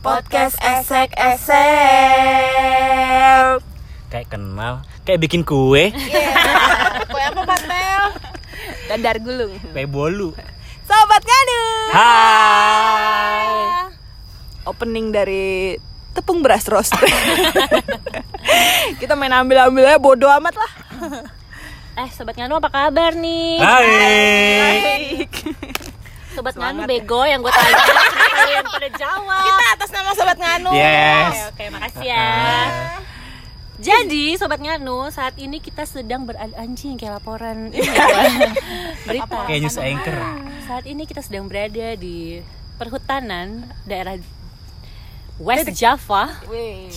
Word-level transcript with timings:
Podcast 0.00 0.56
esek-esek. 0.56 1.60
Kayak 4.08 4.28
kenal, 4.28 4.80
kayak 5.04 5.20
bikin 5.20 5.44
kue, 5.44 5.92
Kue 7.04 7.20
apa 7.20 7.42
Patel? 7.44 8.02
Dadar 8.88 9.20
gulung. 9.20 9.52
kue 9.60 9.84
bolu. 9.84 10.32
Sobat 10.82 11.20
Ngadu. 11.20 11.62
Hai. 11.92 13.52
Opening 14.64 15.12
dari 15.12 15.76
tepung 16.10 16.40
beras 16.40 16.64
roster. 16.64 17.04
Kita 18.96 19.12
main 19.14 19.36
ambil-ambilnya 19.36 20.00
bodo 20.00 20.32
amat 20.32 20.56
lah. 20.56 20.72
Eh, 22.00 22.08
Sobat 22.16 22.40
Nganu 22.40 22.56
apa 22.56 22.72
kabar 22.72 23.12
nih? 23.12 23.60
Hai. 23.60 23.84
Baik. 24.64 25.32
Sobat 26.40 26.56
Nganu 26.56 26.88
bego 26.88 27.20
yang 27.28 27.44
gue 27.44 27.52
tanya, 27.52 27.84
kenapa 27.92 28.24
kalian 28.32 28.64
pada 28.64 28.88
jawab? 28.96 29.44
Kita 29.44 29.64
atas 29.76 29.90
nama 29.92 30.10
Sobat 30.16 30.38
Nganu. 30.40 30.72
Yes. 30.72 31.28
Oke, 31.28 31.40
oke, 31.52 31.64
makasih 31.76 32.06
ya. 32.08 32.28
Jadi, 33.76 34.24
Sobat 34.40 34.60
Nganu, 34.64 35.12
saat 35.12 35.36
ini 35.36 35.60
kita 35.60 35.84
sedang 35.84 36.24
berada 36.24 36.48
anjing 36.56 36.96
kayak 36.96 37.20
laporan 37.20 37.68
ini 37.76 37.84
ya, 37.84 37.92
berita. 39.12 39.36
Kayak 39.44 39.60
news 39.68 39.76
anchor. 39.76 40.16
Saat 40.64 40.84
ini 40.88 41.02
kita 41.04 41.20
sedang 41.20 41.44
berada 41.44 41.92
di 42.00 42.40
perhutanan 42.80 43.68
daerah 43.84 44.16
West 45.36 45.68
Java. 45.76 46.40
Wih. 46.48 46.88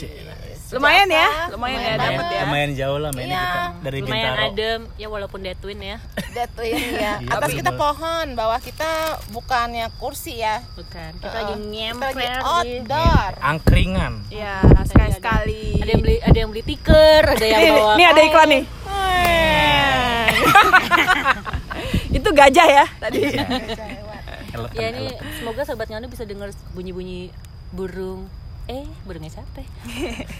Lumayan 0.73 1.05
ya, 1.05 1.29
lumayan 1.47 1.77
ya 1.77 1.85
Lumayan 1.85 2.01
dapat 2.01 2.25
ya. 2.27 2.41
Lumayan 2.43 2.71
jauh 2.73 2.97
lah 2.97 3.13
mainnya 3.13 3.29
Iya. 3.29 3.45
kita 3.45 3.61
dari 3.79 3.97
Lumayan 4.01 4.25
Bintaro. 4.25 4.49
adem, 4.49 4.81
ya 4.97 5.07
walaupun 5.07 5.39
detuin 5.39 5.77
ya. 5.77 5.97
Datuin 6.35 6.73
ya. 6.73 7.13
Iya, 7.21 7.29
Atas 7.29 7.53
kita 7.53 7.69
pohon, 7.71 8.25
bawah 8.33 8.57
kita 8.57 8.89
bukannya 9.29 9.85
kursi 9.95 10.33
ya. 10.35 10.59
Bukan, 10.73 11.09
kita 11.15 11.23
Heeh. 11.23 11.39
lagi 11.39 11.53
Kita 11.53 11.69
nyemper 11.69 12.09
lagi 12.09 12.17
di 12.17 12.25
outdoor. 12.41 13.31
Angkringan. 13.39 14.13
Ya, 14.27 14.65
sekali-sekali. 14.81 15.77
ada 15.77 15.89
yang 15.89 16.01
beli 16.01 16.15
ada 16.19 16.35
yang 16.35 16.49
beli 16.49 16.63
tiker 16.63 17.21
ada 17.27 17.39
yang 17.39 17.59
Nih, 17.59 17.71
bawa 17.71 17.91
nih 17.93 18.05
ada 18.07 18.21
iklan 18.23 18.47
nih. 18.49 18.63
Itu 22.13 22.29
gajah 22.29 22.67
ya 22.67 22.85
tadi. 22.99 23.19
Ya 24.73 24.85
ini 24.89 25.11
semoga 25.35 25.61
sobat 25.63 25.87
nganu 25.87 26.07
bisa 26.07 26.23
dengar 26.23 26.49
bunyi 26.71 26.91
bunyi 26.91 27.19
burung 27.69 28.25
eh 28.71 28.87
burungnya 29.03 29.31
siapa 29.31 29.59
ya? 29.59 29.69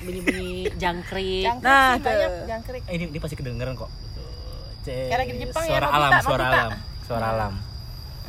bunyi 0.03 0.19
bunyi 0.23 0.49
jangkrik 0.81 1.43
Jangkrik 1.43 1.63
Nah, 1.63 1.99
sih 1.99 2.03
banyak 2.03 2.31
jangkrik. 2.47 2.81
Eh, 2.87 2.93
ini, 2.95 3.03
ini 3.11 3.19
pasti 3.19 3.35
kedengeran 3.35 3.75
kok. 3.75 3.91
Cek. 4.83 5.15
Lagi 5.15 5.31
di 5.31 5.39
Jepang 5.47 5.63
ya, 5.63 5.69
suara 5.75 5.85
Nobita, 5.87 5.97
alam, 5.99 6.11
suara 6.23 6.45
alam, 6.47 6.71
suara 7.03 7.25
alam. 7.31 7.53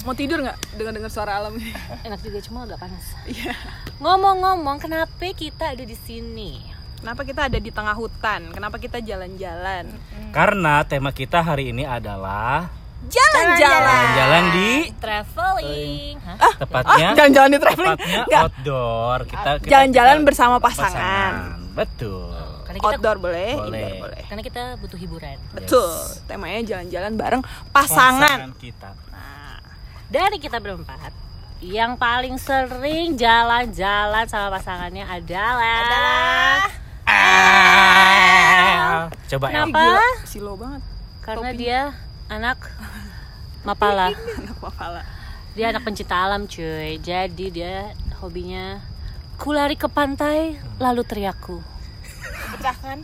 Mau 0.04 0.14
tidur 0.14 0.38
nggak 0.42 0.56
dengar-dengar 0.76 1.10
suara 1.10 1.32
alam 1.38 1.52
ini? 1.56 1.70
enak 2.06 2.20
juga 2.20 2.38
cuma 2.44 2.66
agak 2.66 2.76
panas 2.76 3.04
ngomong-ngomong 4.02 4.76
kenapa 4.82 5.32
kita 5.32 5.72
ada 5.72 5.84
di 5.86 5.96
sini 5.96 6.74
Kenapa 7.04 7.20
kita 7.20 7.52
ada 7.52 7.60
di 7.60 7.68
tengah 7.68 7.92
hutan? 7.92 8.48
Kenapa 8.48 8.80
kita 8.80 8.96
jalan-jalan? 8.96 9.92
Karena 10.32 10.80
tema 10.88 11.12
kita 11.12 11.44
hari 11.44 11.68
ini 11.68 11.84
adalah 11.84 12.72
Jalan-jalan. 13.06 13.58
jalan-jalan 13.58 14.42
di 14.50 14.70
traveling 14.96 16.14
Hah? 16.18 16.36
tepatnya 16.56 17.04
Ah, 17.04 17.14
jalan-jalan 17.14 17.48
di 17.48 17.58
traveling. 17.58 17.94
tepatnya 17.94 18.18
Nggak. 18.24 18.42
outdoor. 18.42 19.18
Kita, 19.24 19.50
Jalan-jalan 19.62 20.16
bersama 20.22 20.54
pasangan. 20.58 21.32
Betul. 21.72 22.32
karena 22.64 22.78
kita 22.80 22.86
Outdoor 22.90 23.16
boleh, 23.18 23.50
Boleh. 23.54 23.68
indoor 23.68 23.92
boleh. 24.02 24.22
karena 24.24 24.42
kita 24.42 24.62
butuh 24.76 24.96
hiburan 24.96 25.36
Betul. 25.52 25.90
Temanya 26.24 26.60
jalan-jalan 26.64 27.12
bareng 27.14 27.42
pasangan. 27.70 28.38
kita. 28.56 28.90
dari 30.06 30.36
kita 30.38 30.58
berempat 30.58 31.10
yang 31.60 31.94
paling 31.94 32.34
sering 32.36 33.14
jalan-jalan 33.14 34.24
sama 34.24 34.46
pasangannya 34.50 35.02
adalah, 35.02 35.80
Adalah 35.80 36.60
Ah. 37.04 39.08
Coba 39.26 39.46
El. 39.48 39.52
Kenapa? 39.66 39.84
Silo 40.24 40.54
banget. 40.54 40.80
karena 41.20 41.48
dia 41.52 41.78
anak 42.26 42.56
mapala 43.64 44.12
Anak 44.12 44.56
kepala. 44.60 45.00
dia 45.52 45.72
anak 45.72 45.82
pencinta 45.82 46.14
alam 46.14 46.44
cuy 46.44 47.00
jadi 47.00 47.46
dia 47.48 47.74
hobinya 48.20 48.78
ku 49.34 49.50
lari 49.50 49.74
ke 49.74 49.88
pantai 49.88 50.56
lalu 50.78 51.02
teriakku 51.02 51.58
pecahkan. 52.54 52.98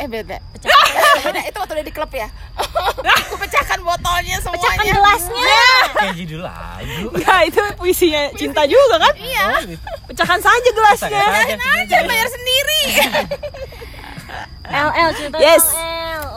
Eh 0.00 0.08
beda. 0.08 0.40
beda 1.24 1.40
itu 1.44 1.56
waktu 1.60 1.74
udah 1.76 1.86
di 1.86 1.92
klub 1.92 2.10
ya. 2.10 2.26
Aku 3.20 3.36
pecahkan 3.36 3.78
botolnya 3.84 4.40
semuanya. 4.40 4.56
pecahkan 4.64 4.84
gelasnya 4.88 5.56
Kayak 5.94 6.14
judul 6.16 6.40
lagu. 6.42 7.06
Ya 7.22 7.36
itu 7.44 7.60
puisinya 7.76 8.22
cinta 8.34 8.64
juga 8.64 8.96
kan? 8.98 9.14
Iya. 9.14 9.44
Oh, 9.46 9.60
gitu. 9.68 9.86
Pecahkan 10.10 10.40
saja 10.40 10.68
gelasnya. 10.72 11.20
Pecahkan 11.20 11.58
saja. 11.60 11.76
Aja 11.84 11.96
bayar 12.08 12.28
sendiri. 12.32 12.82
LL 14.70 15.10
cerita 15.14 15.36
Yes. 15.38 15.64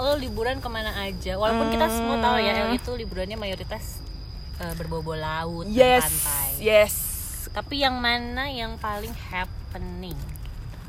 Lo 0.03 0.13
liburan 0.13 0.59
ke 0.59 0.67
mana 0.67 0.91
aja 0.99 1.33
walaupun 1.35 1.71
kita 1.71 1.87
semua 1.87 2.19
tahu 2.19 2.37
ya 2.37 2.51
L 2.61 2.75
itu 2.75 2.91
liburannya 2.91 3.35
mayoritas 3.35 4.03
eh, 4.59 4.73
berbau-bau 4.75 5.15
laut 5.15 5.65
dan 5.65 5.73
Yes. 5.73 6.03
pantai 6.03 6.47
Yes. 6.59 6.93
tapi 7.49 7.79
yang 7.79 7.95
mana 7.97 8.47
yang 8.47 8.75
paling 8.77 9.15
happening 9.31 10.15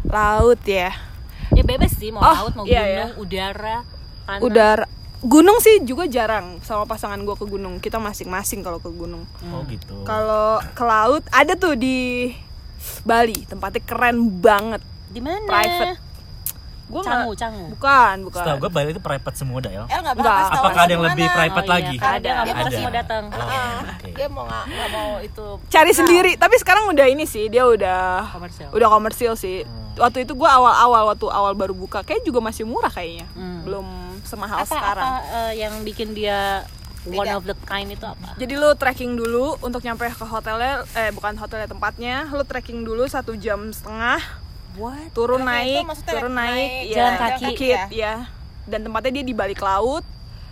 Laut 0.04 0.60
ya. 0.62 0.92
ya 1.50 1.62
bebas 1.62 1.94
sih 1.94 2.10
mau 2.10 2.20
Oh, 2.20 2.34
laut 2.44 2.54
mau 2.54 2.64
iya, 2.66 3.08
gunung 3.08 3.22
udara 3.22 3.76
tanah 4.26 4.42
Udara 4.42 4.86
Gunung 5.25 5.56
sih 5.56 5.81
juga 5.81 6.04
jarang 6.04 6.60
sama 6.60 6.84
pasangan 6.84 7.16
gue 7.16 7.32
ke 7.32 7.48
gunung. 7.48 7.81
Kita 7.81 7.96
masing-masing 7.96 8.60
kalau 8.60 8.76
ke 8.76 8.92
gunung. 8.92 9.25
Oh 9.48 9.64
gitu. 9.64 10.04
Kalau 10.04 10.60
ke 10.60 10.84
laut 10.84 11.25
ada 11.32 11.56
tuh 11.56 11.72
di 11.72 12.28
Bali. 13.08 13.32
Tempatnya 13.48 13.81
keren 13.88 14.20
banget. 14.44 14.84
di 15.08 15.25
mana 15.25 15.41
Private. 15.48 15.96
Gua 16.84 17.00
cangu 17.00 17.17
nggak- 17.27 17.39
cangu 17.39 17.65
Bukan, 17.71 18.17
bukan. 18.25 18.41
Setahu 18.41 18.56
gue 18.59 18.71
Bali 18.71 18.91
itu 18.91 19.00
private 19.00 19.34
semua 19.34 19.59
dah 19.59 19.72
ya. 19.72 19.83
El 19.84 20.00
nggak 20.00 20.15
Enggak. 20.15 20.37
bakal 20.37 20.55
Apakah 20.55 20.81
ada 20.81 20.93
yang 20.93 21.05
lebih 21.05 21.27
private 21.28 21.56
Oh, 21.56 21.65
iya, 21.65 21.75
lagi? 21.75 21.97
ada 21.97 22.05
nggak 22.05 22.45
Ada. 22.45 22.53
apa 22.55 22.69
semua 22.71 22.93
datang 22.93 23.22
Oh, 23.27 23.41
Ah, 23.41 23.78
oke. 23.91 24.09
Dia 24.11 24.27
mau 24.28 24.45
nggak 24.45 24.65
nggak 24.67 24.89
mau 24.91 25.11
itu. 25.19 25.47
Cari 25.67 25.93
sendiri. 25.93 26.33
Tapi 26.34 26.55
sekarang 26.56 26.84
udah 26.87 27.06
ini 27.06 27.25
sih. 27.25 27.44
Dia 27.47 27.65
udah 27.65 28.03
komersial 28.31 28.69
udah 28.71 28.89
komersil 28.91 29.33
sih. 29.34 29.65
Waktu 29.94 30.23
itu 30.23 30.34
gua 30.34 30.50
awal-awal 30.55 31.03
waktu 31.09 31.27
awal 31.27 31.53
baru 31.53 31.73
buka 31.73 32.03
kayak 32.03 32.21
juga 32.23 32.39
masih 32.39 32.65
murah 32.65 32.89
kayaknya. 32.89 33.25
Hmm. 33.33 33.62
Belum 33.62 33.87
semahal 34.23 34.59
apa 34.59 34.69
sekarang. 34.71 35.05
apa 35.06 35.21
eh, 35.49 35.53
yang 35.59 35.81
bikin 35.81 36.12
dia 36.12 36.65
one 37.06 37.28
of 37.28 37.44
the 37.44 37.53
kind 37.62 37.89
itu 37.89 38.00
apa 38.03 38.33
Jadi 38.34 38.55
lu 38.55 38.73
trekking 38.75 39.12
dulu 39.12 39.61
untuk 39.61 39.81
nyampe 39.81 40.05
ke 40.06 40.25
hotelnya, 40.25 40.84
eh 40.94 41.12
bukan 41.12 41.33
hotelnya 41.34 41.65
tempatnya, 41.67 42.28
lu 42.28 42.43
trekking 42.43 42.81
dulu 42.81 43.05
satu 43.05 43.37
jam 43.37 43.69
setengah, 43.69 44.25
what 44.75 45.09
turun 45.15 45.43
itu 45.43 45.49
naik, 45.49 45.85
turun 46.05 46.35
naik 46.35 46.51
naik, 46.51 46.71
ya, 46.91 46.95
jalan 46.95 47.15
kaki. 47.17 47.45
bukit, 47.47 47.79
ya. 47.91 48.15
Dan 48.65 48.81
tempatnya 48.89 49.11
dia 49.21 49.25
di 49.25 49.35
balik 49.37 49.61
laut 49.61 50.05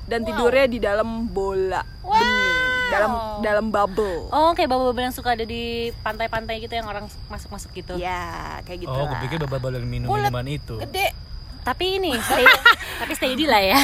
dan 0.04 0.20
tidurnya 0.22 0.66
di 0.66 0.78
dalam 0.82 1.30
bola 1.30 1.80
bening, 2.02 2.58
dalam 2.90 3.10
dalam 3.40 3.66
bubble. 3.70 4.28
Oh, 4.28 4.52
kayak 4.52 4.68
bubble 4.68 4.92
yang 4.94 5.14
suka 5.14 5.32
ada 5.32 5.46
di 5.46 5.90
pantai-pantai 6.02 6.60
gitu 6.60 6.74
yang 6.74 6.86
orang 6.86 7.08
masuk-masuk 7.30 7.70
gitu. 7.72 7.94
Ya, 7.96 8.60
kayak 8.66 8.84
gitu 8.84 8.92
Oh, 8.92 9.08
pikir 9.22 9.40
babal 9.46 9.72
yang 9.78 9.86
minum 9.88 10.10
Bulat. 10.10 10.28
minuman 10.28 10.46
itu. 10.50 10.76
Gede. 10.82 11.14
Tapi 11.62 12.02
ini 12.02 12.10
stay, 12.26 12.42
tapi 12.98 13.12
steady 13.14 13.46
lah 13.46 13.62
ya. 13.62 13.78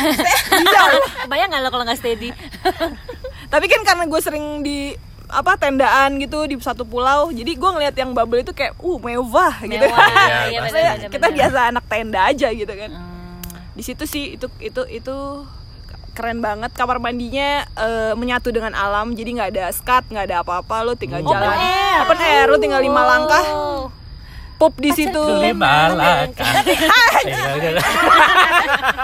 Bayang 1.30 1.48
nggak 1.48 1.62
lo 1.62 1.70
kalau 1.70 1.86
nggak 1.86 1.98
steady? 1.98 2.34
Tapi 3.48 3.64
kan 3.70 3.80
karena 3.86 4.04
gue 4.04 4.20
sering 4.20 4.66
di 4.66 4.92
apa 5.30 5.52
tendaan 5.54 6.16
gitu 6.16 6.44
di 6.44 6.56
satu 6.56 6.82
pulau, 6.82 7.28
jadi 7.30 7.52
gue 7.52 7.70
ngeliat 7.70 7.92
yang 7.92 8.10
bubble 8.10 8.40
itu 8.40 8.50
kayak 8.50 8.72
uh 8.74 8.98
mewah 8.98 9.54
gitu. 9.62 9.76
Mewah, 9.78 10.08
Iya, 10.08 10.38
iya 10.48 10.58
pasti. 10.58 10.72
benar 10.74 10.94
benar. 10.96 11.10
kita 11.10 11.18
benar. 11.22 11.36
biasa 11.36 11.58
anak 11.68 11.84
tenda 11.86 12.20
aja 12.24 12.48
gitu 12.50 12.72
kan. 12.72 12.90
Hmm. 12.90 13.16
di 13.72 13.82
situ 13.82 14.04
sih 14.04 14.34
itu 14.34 14.50
itu 14.58 14.82
itu 14.88 15.16
keren 16.10 16.40
banget 16.40 16.72
kamar 16.72 16.98
mandinya 16.98 17.62
eh, 17.70 18.12
menyatu 18.12 18.50
dengan 18.50 18.74
alam 18.74 19.12
jadi 19.12 19.30
nggak 19.32 19.50
ada 19.52 19.64
skat 19.70 20.02
nggak 20.08 20.24
ada 20.26 20.36
apa-apa 20.42 20.82
lo 20.82 20.92
tinggal 20.92 21.20
Open 21.20 21.30
jalan 21.30 21.54
air. 21.54 22.02
open 22.02 22.18
air 22.18 22.44
lo 22.44 22.58
tinggal 22.58 22.82
lima 22.82 23.06
langkah 23.06 23.44
Oh. 24.58 24.60
pup 24.60 24.74
di 24.74 24.90
situ. 24.90 25.22
Iya, 25.38 25.54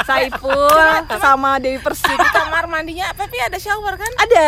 Saiful 0.04 0.68
sama 1.14 1.56
Dewi 1.56 1.78
Persik 1.78 2.12
Di 2.12 2.28
kamar 2.28 2.66
mandinya 2.66 3.08
tapi 3.12 3.36
ada 3.38 3.56
shower 3.56 3.94
kan? 3.94 4.10
ada 4.16 4.42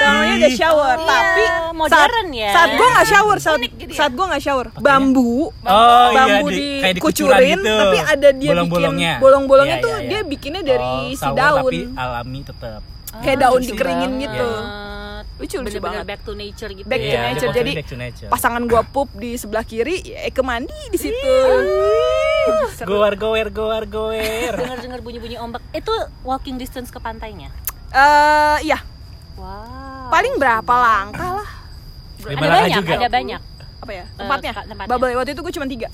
namanya 0.00 0.34
ada 0.38 0.50
shower 0.52 0.96
Iya, 0.96 1.04
tapi 1.04 1.42
modern 1.74 2.26
saat, 2.28 2.32
ya. 2.32 2.50
saat 2.52 2.70
gue 2.72 2.86
nggak 2.86 3.06
shower 3.08 3.38
saat, 3.38 3.60
gitu 3.60 3.84
ya? 3.84 3.96
saat 3.96 4.12
gue 4.12 4.24
nggak 4.24 4.40
shower 4.40 4.66
bambu 4.76 5.50
Oh 5.62 6.06
iya, 6.06 6.14
bambu 6.14 6.46
di, 6.48 6.78
kayak 6.78 6.94
dikucurin 6.96 7.58
gitu. 7.58 7.76
tapi 7.76 7.98
ada 8.00 8.28
dia 8.30 8.50
bolong-bolongnya. 8.52 9.12
bikin 9.12 9.20
bolong-bolongnya 9.20 9.72
Iya, 9.72 9.80
tuh 9.80 9.90
iya, 9.90 9.98
iya. 9.98 10.08
dia 10.08 10.20
bikinnya 10.24 10.62
dari 10.62 10.84
Oh, 10.84 11.10
si 11.10 11.28
daun 11.28 11.64
Tapi 11.64 11.78
alami 11.92 12.40
tetap. 12.42 12.80
kayak 13.18 13.34
Ah, 13.34 13.40
daun 13.42 13.60
dikeringin 13.62 14.12
gitu 14.20 14.48
Iya. 14.48 14.91
Lucu 15.42 15.58
lucu 15.58 15.66
Bener-bener 15.68 15.82
banget 15.82 16.06
back 16.06 16.20
to 16.22 16.32
nature 16.32 16.70
gitu. 16.70 16.86
Back 16.86 17.00
to 17.00 17.08
Iya, 17.08 17.20
nature. 17.24 17.48
dia 17.48 17.58
Jadi, 17.58 17.72
back 17.74 17.88
to 17.88 17.96
nature. 17.96 18.28
pasangan 18.30 18.62
gua 18.64 18.82
pup 18.84 19.10
di 19.12 19.34
sebelah 19.34 19.62
kiri 19.62 19.98
ya 20.06 20.30
ke 20.30 20.40
mandi 20.40 20.78
di 20.88 20.96
situ 20.96 21.34
Seru. 22.72 22.86
Gower 22.92 23.14
gower 23.14 23.48
gower 23.48 23.84
gower. 23.84 24.52
Dengar-dengar 24.52 24.98
bunyi-bunyi 25.00 25.36
ombak. 25.36 25.62
Itu 25.70 25.90
walking 26.22 26.56
distance 26.56 26.88
ke 26.88 26.98
pantainya. 26.98 27.50
Eh, 27.88 28.58
iya 28.64 28.78
Wow. 29.32 30.08
paling 30.08 30.34
berapa 30.36 30.70
langkah 30.72 31.30
lah 31.36 31.48
ada 32.22 32.36
banyak, 32.38 32.78
juga. 32.78 32.94
ada 32.96 33.10
banyak. 33.10 33.40
apa 33.80 33.90
ya 33.92 34.04
Eh, 34.04 34.14
tempatnya, 34.14 34.50
ka- 34.52 34.62
tempatnya. 34.64 34.88
bubble 34.88 35.10
waktu 35.12 35.30
itu 35.32 35.42
gue 35.42 35.52
cuma 35.52 35.66
tiga 35.66 35.88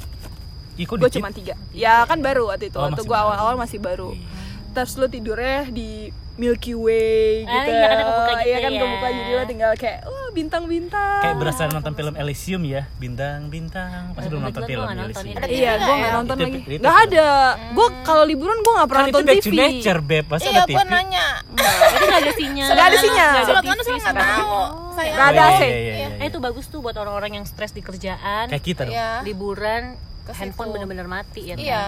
gue 0.76 1.10
cuma 1.10 1.30
tiga 1.30 1.54
ya 1.72 2.04
kan 2.04 2.20
baru 2.20 2.52
waktu 2.52 2.68
itu 2.68 2.76
Oh, 2.76 2.84
waktu 2.84 3.00
gue 3.00 3.16
awal-awal 3.16 3.56
masih 3.56 3.80
baru 3.80 4.12
Iya. 4.12 4.28
terus 4.70 4.92
lu 4.94 5.06
tidurnya 5.06 5.64
di 5.66 6.12
Milky 6.38 6.70
Way 6.72 7.42
Ah, 7.42 7.52
gitu 7.52 7.70
iya 7.72 7.84
kan 7.84 7.98
kebuka 7.98 8.22
gitu 8.32 8.46
Iya 8.46 8.56
kan 8.56 8.70
ya. 8.70 8.80
kebuka 8.80 9.06
jadi 9.10 9.30
lo 9.32 9.44
tinggal 9.44 9.70
kayak 9.74 9.98
oh 10.06 10.26
bintang-bintang 10.30 11.18
Kayak 11.18 11.36
berasa 11.36 11.62
nonton 11.66 11.92
film 11.92 12.14
Elysium 12.14 12.62
ya, 12.62 12.82
bintang-bintang. 12.94 14.14
Pasti 14.14 14.28
belum 14.28 14.42
nonton 14.44 14.62
film 14.62 14.78
gua 14.78 14.86
nggak 14.86 14.98
nonton 15.02 15.10
Elysium. 15.18 15.34
itu. 15.34 15.40
Ada 15.40 15.50
Iya, 15.50 15.58
TV 15.68 15.74
gue 15.74 15.82
nggak 15.82 15.98
nggak 15.98 16.06
ya? 16.06 16.16
nonton 16.16 16.34
Itu- 16.34 16.44
lagi. 16.44 16.58
itu 16.60 16.68
Gak 16.78 16.94
film. 16.94 17.04
ada. 17.04 17.28
Gue 17.68 17.86
kalau 18.02 18.24
liburan 18.24 18.56
gue 18.56 18.72
nggak 18.72 18.88
pernah 18.88 19.02
Kan 19.02 19.08
itu 19.08 19.16
nonton 19.16 19.28
back 19.28 19.38
to 19.38 19.48
TV. 19.48 19.58
nature, 19.58 20.00
Beb. 20.00 20.24
Pasti 20.28 20.46
Iya, 20.46 20.54
ada 20.54 20.64
gue 20.64 20.78
TV. 20.78 20.88
nanya. 20.88 21.26
Jadi 21.50 22.04
nggak 22.06 22.20
ada 22.20 22.32
sinyal. 22.32 22.68
Nggak 22.68 22.86
ada 22.86 22.98
sinyal. 22.98 23.32
TV 23.34 23.66
mana 23.66 23.82
saya 23.82 23.90
nggak 23.90 24.04
sama 24.04 24.22
tahu. 24.22 24.52
Saya 24.94 25.10
Nggak 25.10 25.28
ada 25.28 25.42
AC. 25.44 25.60
iya, 25.60 25.66
iya, 25.68 25.94
iya, 25.96 26.08
Eh 26.16 26.26
itu 26.28 26.38
bagus 26.38 26.64
tuh 26.64 26.78
buat 26.78 26.94
orang-orang 26.94 27.30
yang 27.32 27.44
stres 27.44 27.72
di 27.72 27.80
kerjaan. 27.80 28.46
Kayak 28.46 28.62
kita 28.64 28.80
dong. 28.84 28.94
Iya. 28.94 29.10
Liburan 29.22 29.82
handphone 30.28 30.70
bener-bener 30.70 31.06
mati 31.06 31.40
ya. 31.42 31.54
kan? 31.54 31.58
Iya. 31.58 31.82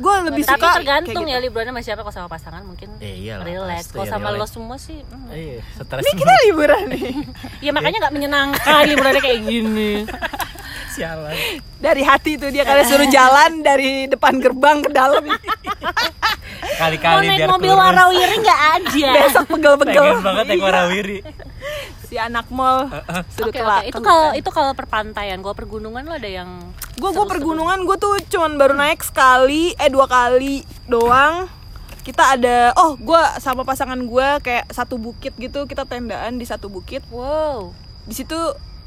Gue 0.00 0.14
lebih 0.24 0.42
Tapi 0.42 0.56
suka 0.56 0.68
tergantung 0.80 1.24
ya 1.24 1.36
gitu. 1.36 1.44
liburannya 1.46 1.72
sama 1.72 1.82
siapa 1.84 2.00
kalau 2.00 2.16
sama 2.16 2.28
pasangan 2.28 2.62
mungkin 2.64 2.88
Eh, 2.98 3.20
iyalah, 3.20 3.44
relax. 3.44 3.92
Kalau 3.92 4.08
sama 4.08 4.32
relax. 4.32 4.40
lo 4.40 4.46
semua 4.48 4.76
sih 4.80 4.98
hmm. 4.98 5.28
Iya, 5.28 5.60
stres 5.76 6.00
Ini 6.00 6.10
kita 6.16 6.34
liburan 6.48 6.82
nih. 6.88 7.12
Ya 7.68 7.70
makanya 7.70 8.08
nggak 8.08 8.14
menyenangkan 8.16 8.82
liburannya 8.88 9.20
kayak 9.20 9.40
gini. 9.44 9.92
sialan. 10.96 11.36
Dari 11.76 12.02
hati 12.02 12.34
tuh 12.34 12.48
dia 12.48 12.64
kalian 12.64 12.86
suruh 12.88 13.08
jalan 13.08 13.60
dari 13.60 14.08
depan 14.08 14.40
gerbang 14.40 14.80
ke 14.80 14.90
dalam. 14.90 15.22
Mau 16.60 16.76
Kali-kali 16.80 17.26
naik 17.28 17.40
biar 17.44 17.48
mobil 17.50 17.72
kurus. 17.72 17.82
warawiri 17.84 18.36
nggak 18.40 18.60
ada. 18.74 19.10
Besok 19.14 19.44
pegel-pegel. 19.52 20.00
Pengen 20.02 20.22
banget 20.24 20.44
naik 20.48 20.62
warawiri. 20.62 21.18
Si 22.08 22.16
anak 22.16 22.46
mall 22.48 22.88
sudah 23.36 23.52
telat. 23.52 23.82
oke 23.84 23.90
itu 23.92 24.00
kalau 24.00 24.28
itu 24.34 24.50
kalau 24.50 24.72
perpantaian, 24.72 25.38
kalau 25.38 25.54
pergunungan 25.54 26.02
lo 26.02 26.16
ada 26.16 26.26
yang 26.26 26.48
gue 27.00 27.10
gue 27.10 27.26
pergunungan 27.26 27.80
gue 27.82 27.96
tuh 27.96 28.20
cuman 28.28 28.60
baru 28.60 28.76
naik 28.76 29.00
sekali 29.00 29.72
eh 29.74 29.88
dua 29.88 30.04
kali 30.04 30.60
doang 30.84 31.48
kita 32.00 32.36
ada 32.36 32.76
oh 32.76 32.92
gue 32.94 33.22
sama 33.38 33.64
pasangan 33.64 33.96
gue 33.96 34.28
kayak 34.40 34.68
satu 34.68 34.96
bukit 34.96 35.32
gitu 35.34 35.64
kita 35.64 35.84
tendaan 35.84 36.36
di 36.36 36.44
satu 36.44 36.68
bukit 36.68 37.00
wow 37.08 37.72
di 38.04 38.12
situ 38.12 38.36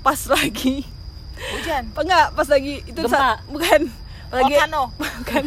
pas 0.02 0.20
lagi 0.34 0.86
Hujan. 1.34 1.90
apa 1.90 2.02
enggak 2.02 2.28
pas 2.38 2.46
lagi 2.46 2.86
itu 2.86 3.02
Gempa. 3.02 3.10
sa- 3.10 3.42
bukan 3.50 3.90
lagi 4.30 4.54
Volcano. 4.54 4.84
bukan 5.22 5.44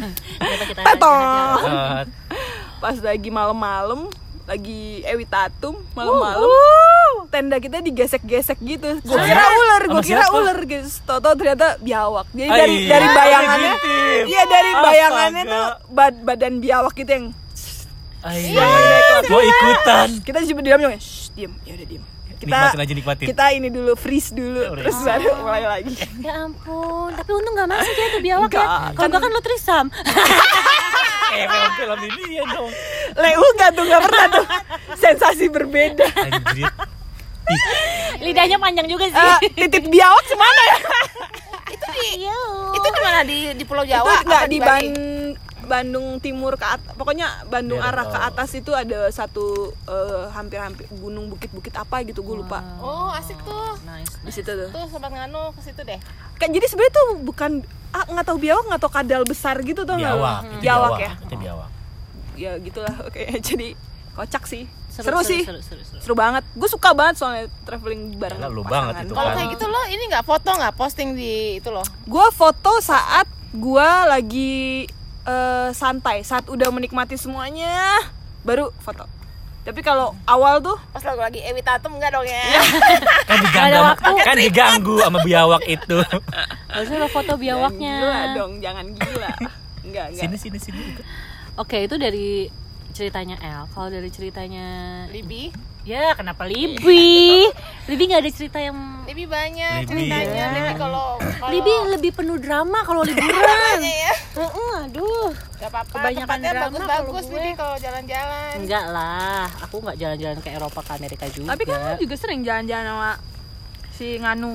Tetong. 0.75 1.59
pas 2.77 2.97
lagi 2.99 3.29
malam-malam 3.31 4.11
lagi 4.47 4.81
ewitatum 5.03 5.75
malam-malam 5.91 6.47
tenda 7.27 7.59
kita 7.59 7.77
digesek-gesek 7.81 8.55
gitu 8.57 8.95
gue 8.97 9.19
kira 9.19 9.43
ular 9.45 9.81
gue 9.85 10.01
kira 10.01 10.23
siapa? 10.23 10.33
ular 10.33 10.59
guys 10.63 11.03
toto 11.03 11.35
ternyata 11.35 11.75
biawak 11.77 12.31
jadi 12.31 12.47
dari 12.49 12.75
iya. 12.77 12.89
dari 12.89 13.07
bayangannya 13.09 13.73
iya 14.23 14.41
dari 14.45 14.71
bayangannya 14.73 15.43
Astaga. 15.43 15.53
tuh 15.53 15.67
bad- 15.89 16.21
badan 16.23 16.53
biawak 16.57 16.95
gitu 16.95 17.11
yang 17.11 17.27
Ay, 18.17 18.49
Iya. 18.49 18.65
Gua 19.23 19.39
ikutan. 19.39 20.07
kita 20.19 20.41
cuma 20.43 20.59
diam 20.59 20.79
Shh, 20.97 21.29
diam 21.31 21.53
ya 21.61 21.73
udah 21.75 21.87
diam 21.87 22.03
kita 22.33 22.49
Nikmatin 22.49 22.79
aja 22.79 22.93
nikmatin. 22.93 23.25
kita 23.27 23.45
ini 23.51 23.67
dulu 23.67 23.91
freeze 23.93 24.29
dulu 24.29 24.61
Freeze. 24.63 24.77
terus 24.79 24.97
baru 25.01 25.29
mulai 25.37 25.63
lagi 25.65 25.93
Ya 26.17 26.33
ampun, 26.39 27.09
tapi 27.11 27.29
untung 27.31 27.53
gak 27.53 27.65
masuk 27.67 27.93
ya 27.93 28.07
tuh 28.07 28.21
biawak 28.21 28.47
Enggak, 28.47 28.61
ya. 28.63 28.89
Kalau 28.91 29.07
enggak 29.07 29.21
kan 29.21 29.31
lo 29.31 29.41
trisam. 29.41 29.85
Eh, 31.27 31.43
film-film 31.45 31.99
ini 32.07 32.39
ya 32.39 32.43
dong. 32.47 32.71
Leu 33.13 33.43
nggak 33.53 33.71
tuh 33.71 33.83
nggak 33.83 34.01
pernah 34.03 34.25
tuh 34.29 34.45
sensasi 34.95 35.45
berbeda 35.47 36.05
Anjir. 36.09 36.67
Lidahnya 38.19 38.57
panjang 38.57 38.87
juga 38.87 39.07
sih. 39.07 39.15
Eh, 39.15 39.39
titip 39.57 39.87
biawak 39.87 40.19
ke 40.21 40.35
mana 40.35 40.61
ya 40.65 40.77
Itu 41.69 41.85
di 41.89 42.01
Iya. 42.19 42.39
itu 42.73 42.87
di 42.89 43.01
mana 43.01 43.19
di 43.23 43.37
di 43.53 43.63
Pulau 43.63 43.83
itu 43.83 43.91
Jawa? 43.93 44.13
nggak 44.21 44.41
apa 44.41 44.47
di? 44.47 44.57
Ban- 44.59 45.35
Bandung 45.59 46.15
Timur 46.17 46.55
ke 46.55 46.63
atas 46.65 46.95
pokoknya 46.95 47.43
Bandung 47.45 47.75
Daerah, 47.77 47.91
arah 47.93 48.05
ke 48.07 48.15
oh. 48.17 48.27
atas 48.31 48.49
itu 48.53 48.71
ada 48.71 49.11
satu 49.11 49.45
eh, 49.83 50.25
hampir-hampir 50.29 50.87
gunung 50.93 51.27
bukit-bukit 51.27 51.75
apa 51.75 52.03
gitu 52.03 52.19
gue 52.21 52.39
lupa 52.39 52.63
Oh, 52.79 53.11
asik 53.11 53.35
tuh. 53.41 53.75
Nice. 53.83 54.15
di 54.17 54.31
situ 54.31 54.47
tuh 54.47 54.69
Tuh 54.69 54.87
sobat 54.87 55.11
nganu 55.11 55.51
ke 55.51 55.61
situ 55.61 55.81
deh. 55.81 55.99
kan 56.35 56.47
jadi 56.47 56.63
sebenarnya 56.63 56.93
tuh 56.93 57.07
bukan 57.21 57.51
ah, 57.91 58.05
nggak 58.05 58.25
tahu 58.25 58.37
biawak 58.37 58.63
nggak 58.65 58.79
tahu 58.79 58.91
kadal 58.93 59.21
besar 59.23 59.59
gitu 59.59 59.83
tuh 59.83 59.91
nggak 59.93 60.07
Biawak, 60.09 60.39
itu 60.39 60.55
biawak 60.57 60.61
biawak 60.61 60.91
ya 60.97 61.11
Itu 61.21 61.35
biawak. 61.37 61.69
Ya 62.37 62.55
gitulah 62.57 62.93
oke 63.07 63.17
jadi 63.39 63.73
kocak 64.13 64.45
sih 64.45 64.63
seru, 64.87 65.13
Seru, 65.13 65.19
sih 65.21 65.41
Seru, 65.41 65.59
seru, 65.59 65.81
seru. 65.83 65.99
seru 65.99 66.13
banget 66.13 66.41
gue 66.51 66.65
suka 66.67 66.89
banget 66.91 67.17
soalnya 67.17 67.45
traveling 67.63 68.13
bareng 68.13 68.37
Yalah, 68.37 68.49
lu 68.49 68.61
pasangan. 68.61 68.71
banget 68.71 68.95
itu. 68.99 69.13
Kalau 69.13 69.27
kan. 69.27 69.35
kayak 69.35 69.49
gitu 69.51 69.65
lo 69.67 69.81
ini 69.87 70.03
nggak 70.07 70.23
foto 70.23 70.49
nggak 70.51 70.73
posting 70.73 71.09
di 71.13 71.33
itu 71.55 71.69
loh. 71.69 71.85
gue 71.85 72.27
foto 72.31 72.71
saat 72.79 73.25
gue 73.51 73.89
lagi 74.07 74.85
eh, 75.23 75.69
santai 75.71 76.21
saat 76.21 76.45
udah 76.45 76.69
menikmati 76.69 77.13
semuanya 77.13 78.01
baru 78.41 78.73
foto 78.75 79.05
tapi 79.61 79.81
kalau 79.81 80.15
awal 80.23 80.57
tuh 80.59 80.79
Pas 80.89 81.03
lo 81.03 81.19
lagi 81.19 81.43
ewitatum 81.43 81.91
enggak 81.93 82.09
dong 82.09 82.23
ya? 82.23 82.39
Kan 83.27 83.37
diganggu, 83.37 83.59
Ada 83.59 83.75
sama- 83.75 83.89
waktu. 83.91 84.11
kan 84.23 84.35
diganggu 84.39 84.95
sama 84.97 85.19
biawak 85.21 85.63
itu. 85.67 85.97
Harusnya 86.65 86.97
lo 86.97 87.07
foto 87.07 87.35
biawaknya. 87.35 87.93
Jangan 87.93 88.07
gila 88.07 88.33
dong 88.33 88.51
jangan 88.57 88.85
gila 88.89 89.31
enggak 89.83 90.05
enggak 90.07 90.23
Sini 90.23 90.37
sini 90.39 90.57
sini. 90.57 90.83
Oke, 91.57 91.83
itu 91.83 91.95
dari 91.97 92.45
ceritanya 92.91 93.35
El. 93.37 93.65
Kalau 93.69 93.89
dari 93.89 94.09
ceritanya 94.09 94.65
Libi, 95.09 95.49
Ya, 95.81 96.11
kenapa 96.13 96.43
Libi? 96.43 97.47
Libi 97.87 98.03
nggak 98.03 98.19
ada 98.19 98.27
cerita 98.29 98.59
yang 98.59 98.75
Libi 99.07 99.23
banyak 99.23 99.81
Libi. 99.81 99.87
ceritanya. 99.87 100.43
Libi 100.51 100.71
kalau 100.75 101.15
kalau 101.15 101.47
Libi 101.47 101.73
lebih 101.89 102.11
penuh 102.11 102.35
drama 102.35 102.83
kalau 102.83 103.07
liburan. 103.07 103.79
Ya. 103.79 104.11
Heeh, 104.35 104.73
aduh. 104.83 105.31
Gak 105.55 105.71
apa-apa. 105.71 105.95
Kebanyakan 105.95 106.27
Tempatnya 106.27 106.51
drama 106.51 106.65
bagus-bagus 106.67 106.91
kalau 107.23 107.31
gue. 107.31 107.39
Libi 107.39 107.51
kalau 107.55 107.75
jalan-jalan. 107.79 108.53
Enggak 108.59 108.85
lah, 108.91 109.47
aku 109.63 109.75
nggak 109.79 109.97
jalan-jalan 109.97 110.37
ke 110.37 110.49
Eropa 110.51 110.79
ke 110.83 110.91
Amerika 110.93 111.25
juga. 111.31 111.47
tapi 111.55 111.63
kan 111.63 111.79
juga 111.95 112.15
sering 112.19 112.41
jalan-jalan 112.43 112.85
sama 112.85 113.11
si 113.89 114.07
Nganu 114.19 114.53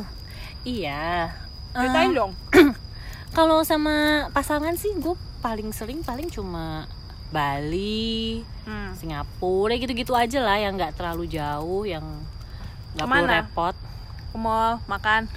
Iya. 0.62 1.32
ceritain 1.72 2.12
Eh, 2.12 2.14
dong 2.14 2.32
Kalau 3.32 3.64
sama 3.64 3.94
pasangan 4.30 4.76
sih 4.76 4.92
gue 4.94 5.16
paling 5.42 5.74
sering 5.74 6.00
paling 6.00 6.30
cuma 6.30 6.86
Bali, 7.32 8.44
hmm. 8.62 8.92
Singapura 8.94 9.72
gitu-gitu 9.74 10.12
aja 10.12 10.38
lah 10.38 10.56
yang 10.56 10.76
nggak 10.76 10.94
terlalu 10.94 11.24
jauh 11.26 11.82
yang 11.82 12.04
nggak 12.92 13.06
perlu 13.08 13.24
repot. 13.26 13.74
ke 14.28 14.36
mall 14.36 14.80
makan 14.84 15.28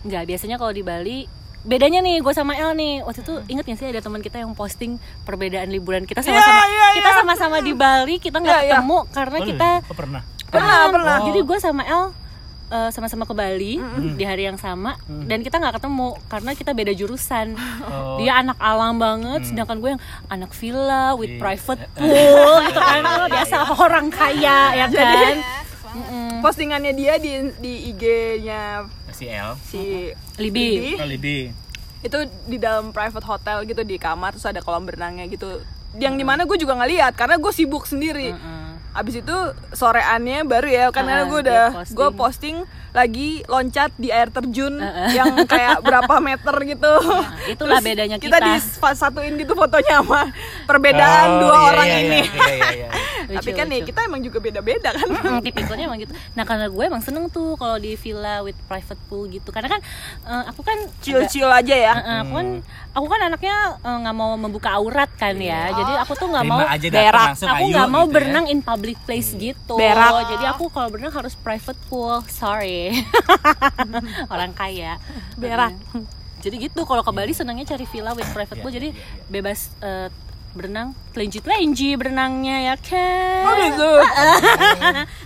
Nggak 0.00 0.22
biasanya 0.24 0.56
kalau 0.56 0.70
di 0.70 0.80
Bali 0.80 1.18
bedanya 1.60 2.00
nih 2.00 2.24
gue 2.24 2.32
sama 2.32 2.56
El 2.56 2.72
nih 2.72 3.04
waktu 3.04 3.20
itu 3.20 3.34
inget 3.46 3.68
gak 3.68 3.76
sih 3.76 3.86
ada 3.86 4.00
teman 4.00 4.24
kita 4.24 4.40
yang 4.40 4.56
posting 4.56 4.96
perbedaan 5.22 5.68
liburan 5.68 6.08
kita 6.08 6.24
sama-sama 6.24 6.56
Iya, 6.56 6.66
iya, 6.66 6.86
kita 6.96 7.10
iya. 7.10 7.18
sama-sama 7.20 7.56
di 7.60 7.72
Bali 7.76 8.16
kita 8.16 8.40
nggak 8.40 8.48
Iya, 8.56 8.64
iya. 8.64 8.72
ketemu 8.80 8.98
karena 9.12 9.36
Oh, 9.36 9.44
kita 9.44 9.68
oh, 9.84 9.94
pernah. 9.94 10.22
Pernah, 10.48 10.72
Ah, 10.72 10.86
pernah. 10.88 11.16
jadi 11.28 11.40
gue 11.44 11.58
sama 11.60 11.82
El 11.84 12.04
eh, 12.70 12.90
sama-sama 12.90 13.22
ke 13.22 13.32
Bali 13.32 13.76
di 14.14 14.22
hari 14.22 14.44
yang 14.44 14.54
sama 14.54 14.94
dan 15.24 15.40
kita 15.40 15.56
nggak 15.56 15.76
ketemu 15.76 16.08
karena 16.26 16.50
kita 16.52 16.70
beda 16.72 16.92
jurusan 16.92 17.58
Oh. 17.82 18.16
dia 18.16 18.36
anak 18.36 18.56
alam 18.56 18.96
banget 18.96 19.44
sedangkan 19.44 19.76
gue 19.76 19.90
yang 19.90 20.02
anak 20.26 20.50
villa 20.52 21.12
with 21.12 21.28
Iya. 21.28 21.40
private 21.40 21.82
pool 21.96 22.54
gitu 22.64 22.80
kan 22.80 23.02
Oh, 23.04 23.26
biasa 23.26 23.54
orang 23.74 24.06
kaya 24.08 24.58
ya 24.72 24.86
kan 24.88 25.36
Mm-mm. 25.90 26.38
postingannya 26.38 26.92
dia 26.92 27.14
di 27.16 27.32
di 27.56 27.72
IG-nya 27.90 28.86
Si 29.10 29.26
L. 29.26 29.58
si 29.60 30.14
Libi. 30.38 30.70
Libi. 30.70 30.92
Oh, 30.96 31.04
Libi. 31.04 31.38
itu 32.00 32.16
di 32.46 32.56
dalam 32.56 32.90
private 32.90 33.26
hotel 33.26 33.62
gitu 33.64 33.82
di 33.82 33.96
kamar 33.96 34.32
terus 34.32 34.46
ada 34.46 34.58
kolam 34.58 34.82
berenangnya 34.82 35.26
gitu 35.26 35.60
yang 35.92 36.14
di 36.14 36.22
mana 36.22 36.42
gue 36.42 36.54
juga 36.54 36.72
nggak 36.72 36.90
lihat 36.90 37.12
karena 37.12 37.36
gue 37.36 37.50
sibuk 37.50 37.84
sendiri 37.84 38.30
Mm-mm. 38.30 38.59
Abis 38.90 39.14
itu 39.18 39.36
soreannya 39.70 40.42
baru 40.44 40.68
ya 40.68 40.84
karena 40.90 41.22
Ah, 41.22 41.24
gue 41.24 41.38
udah 41.40 41.64
posting. 41.72 41.96
gue 41.96 42.08
posting 42.12 42.56
lagi 42.90 43.28
loncat 43.44 43.94
di 43.94 44.08
air 44.08 44.28
terjun 44.28 44.78
yang 45.10 45.34
kayak 45.44 45.78
berapa 45.80 46.14
meter 46.18 46.54
gitu 46.66 46.92
itulah 47.48 47.78
Terus 47.78 47.86
bedanya 47.86 48.16
kita 48.16 48.36
kita. 48.36 48.48
disatuin 48.82 49.34
gitu 49.34 49.54
fotonya 49.54 50.00
sama 50.00 50.22
perbedaan 50.64 51.28
Oh, 51.30 51.38
dua 51.40 51.54
iya, 51.54 51.68
orang 51.68 51.86
iya, 51.86 51.98
ini 52.00 52.20
Iya, 52.20 52.48
iya, 52.50 52.70
iya. 52.76 52.88
tapi 53.30 53.46
Lucu, 53.46 53.50
kan 53.54 53.66
ya 53.68 53.78
lucu. 53.78 53.86
kita 53.86 54.00
emang 54.02 54.20
juga 54.20 54.38
beda-beda 54.38 54.90
kan 54.90 55.06
Mm, 55.10 55.38
tipikalnya 55.40 55.84
emang 55.84 56.00
gitu. 56.00 56.10
Nah 56.32 56.42
karena 56.42 56.66
gue 56.66 56.82
emang 56.82 56.98
seneng 56.98 57.28
tuh 57.28 57.54
kalau 57.54 57.76
di 57.76 57.94
villa 57.94 58.40
with 58.40 58.58
private 58.64 58.98
pool 59.06 59.28
gitu. 59.28 59.50
Karena 59.50 59.68
kan 59.68 59.80
eh, 60.24 60.42
aku 60.48 60.60
kan 60.60 60.78
chill-chill 60.98 61.46
aja 61.46 61.70
ya 61.72 61.94
eh, 61.94 62.18
aku 62.20 62.32
kan 62.32 62.48
aku 62.90 63.06
kan 63.06 63.20
anaknya 63.22 63.54
eh, 63.76 63.96
nggak 64.00 64.16
mau 64.16 64.34
membuka 64.34 64.74
aurat 64.74 65.10
kan 65.14 65.36
ya. 65.36 65.70
Jadi 65.70 65.92
aku 65.96 66.12
tuh 66.16 66.26
nggak 66.26 66.44
mau 66.44 66.58
berak. 66.58 67.30
aku 67.36 67.64
nggak 67.68 67.88
mau 67.88 68.02
gitu 68.02 68.08
ya. 68.08 68.14
berenang 68.16 68.46
in 68.46 68.60
public 68.60 68.98
place 69.00 69.30
gitu. 69.32 69.76
Berak. 69.76 70.12
Jadi 70.28 70.44
aku 70.48 70.66
kalau 70.66 70.88
berenang 70.88 71.12
harus 71.12 71.36
private 71.36 71.78
pool. 71.86 72.18
Sorry. 72.26 72.79
Orang 74.32 74.52
kaya. 74.52 75.00
Berak. 75.36 75.72
Jadi 76.40 76.56
gitu 76.62 76.84
kalau 76.84 77.00
ke 77.00 77.12
Bali 77.12 77.30
senangnya 77.30 77.68
cari 77.68 77.84
villa 77.84 78.12
with 78.12 78.28
private 78.32 78.56
Iya, 78.56 78.60
pool. 78.60 78.72
Jadi 78.72 78.88
iya, 78.90 78.96
iya. 78.96 79.24
bebas 79.28 79.58
eh, 79.80 80.08
berenang 80.50 80.98
telinci 81.14 81.38
telinci 81.38 81.94
berenangnya 81.94 82.56
ya 82.66 82.74
kan 82.74 83.46
Oh 83.46 83.54
gitu. 83.54 83.90